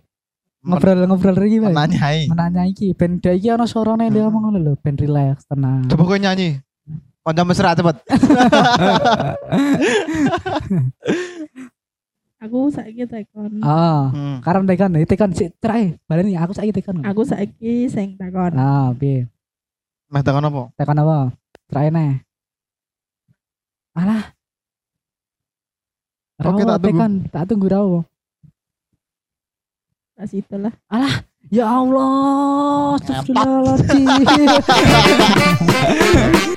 ngobrol-ngobrol 0.62 1.36
iki 1.40 1.58
Pak. 1.58 1.70
Menanyai. 1.70 2.20
menanya 2.26 2.62
iki 2.64 2.92
ben 2.92 3.16
dia 3.16 3.32
iki 3.32 3.48
ana 3.48 3.64
suarane 3.64 4.08
dia 4.08 4.22
ngomong 4.22 4.42
ngono 4.46 4.58
lho 4.58 4.72
ben 4.76 4.94
relax 4.94 5.44
tenang 5.44 5.84
Coba 5.86 6.02
kowe 6.04 6.16
nyanyi. 6.16 6.60
Kanca 7.20 7.44
mesra 7.44 7.72
cepet. 7.72 7.96
Aku 12.40 12.72
saiki 12.72 13.04
tekon. 13.04 13.60
ah 13.60 14.08
Hmm. 14.08 14.40
karena 14.40 14.64
tekan 14.66 14.88
nih 14.90 15.04
tekan 15.04 15.28
si 15.30 15.52
cerai 15.54 16.00
baleni 16.04 16.32
aku 16.34 16.56
saiki 16.56 16.72
tekan 16.72 17.04
Aku 17.04 17.20
saiki 17.22 17.84
sing 17.86 18.16
tekon. 18.16 18.56
ah 18.56 18.88
piye 18.92 19.28
Meh 20.08 20.22
tekan 20.24 20.40
apa? 20.42 20.72
tekan 20.74 20.96
apa 20.98 21.36
cerai 21.68 21.88
nih 21.88 22.24
alah 23.92 24.32
Oke, 26.40 26.64
tak 26.64 26.80
tunggu. 26.80 26.86
tekan 26.88 27.12
tak 27.28 27.44
tunggu 27.44 27.68
rawo 27.68 27.98
Tak 30.20 30.28
situ 30.28 30.52
lah. 30.60 30.68
ya 31.48 31.64
Allah 31.64 33.00
astagfirullahaladzim 33.00 34.52